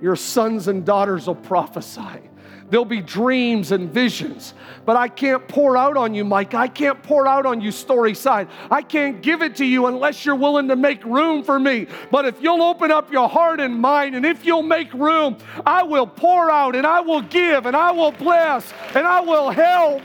Your 0.00 0.16
sons 0.16 0.66
and 0.66 0.82
daughters 0.82 1.26
will 1.26 1.34
prophesy. 1.34 2.22
There'll 2.70 2.86
be 2.86 3.02
dreams 3.02 3.70
and 3.70 3.90
visions. 3.90 4.54
But 4.86 4.96
I 4.96 5.08
can't 5.08 5.46
pour 5.46 5.76
out 5.76 5.98
on 5.98 6.14
you, 6.14 6.24
Mike. 6.24 6.54
I 6.54 6.68
can't 6.68 7.02
pour 7.02 7.28
out 7.28 7.44
on 7.44 7.60
you, 7.60 7.68
Storyside. 7.68 8.48
I 8.70 8.80
can't 8.80 9.20
give 9.20 9.42
it 9.42 9.56
to 9.56 9.66
you 9.66 9.88
unless 9.88 10.24
you're 10.24 10.36
willing 10.36 10.68
to 10.68 10.76
make 10.76 11.04
room 11.04 11.44
for 11.44 11.60
me. 11.60 11.86
But 12.10 12.24
if 12.24 12.40
you'll 12.40 12.62
open 12.62 12.90
up 12.90 13.12
your 13.12 13.28
heart 13.28 13.60
and 13.60 13.78
mind, 13.78 14.16
and 14.16 14.24
if 14.24 14.46
you'll 14.46 14.62
make 14.62 14.90
room, 14.94 15.36
I 15.66 15.82
will 15.82 16.06
pour 16.06 16.50
out 16.50 16.74
and 16.74 16.86
I 16.86 17.00
will 17.00 17.20
give 17.20 17.66
and 17.66 17.76
I 17.76 17.90
will 17.90 18.12
bless 18.12 18.72
and 18.94 19.06
I 19.06 19.20
will 19.20 19.50
help. 19.50 20.00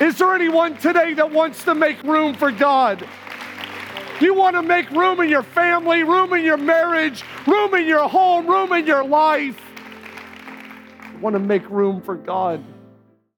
Is 0.00 0.18
there 0.18 0.32
anyone 0.36 0.76
today 0.76 1.14
that 1.14 1.32
wants 1.32 1.64
to 1.64 1.74
make 1.74 2.00
room 2.04 2.34
for 2.34 2.52
God? 2.52 3.04
You 4.20 4.34
want 4.34 4.56
to 4.56 4.62
make 4.62 4.90
room 4.90 5.20
in 5.20 5.28
your 5.28 5.44
family, 5.44 6.02
room 6.02 6.32
in 6.32 6.44
your 6.44 6.56
marriage, 6.56 7.22
room 7.46 7.74
in 7.74 7.86
your 7.86 8.08
home, 8.08 8.46
room 8.48 8.72
in 8.72 8.86
your 8.86 9.04
life. 9.04 9.60
You 11.12 11.18
want 11.20 11.34
to 11.34 11.40
make 11.40 11.68
room 11.70 12.02
for 12.02 12.16
God. 12.16 12.64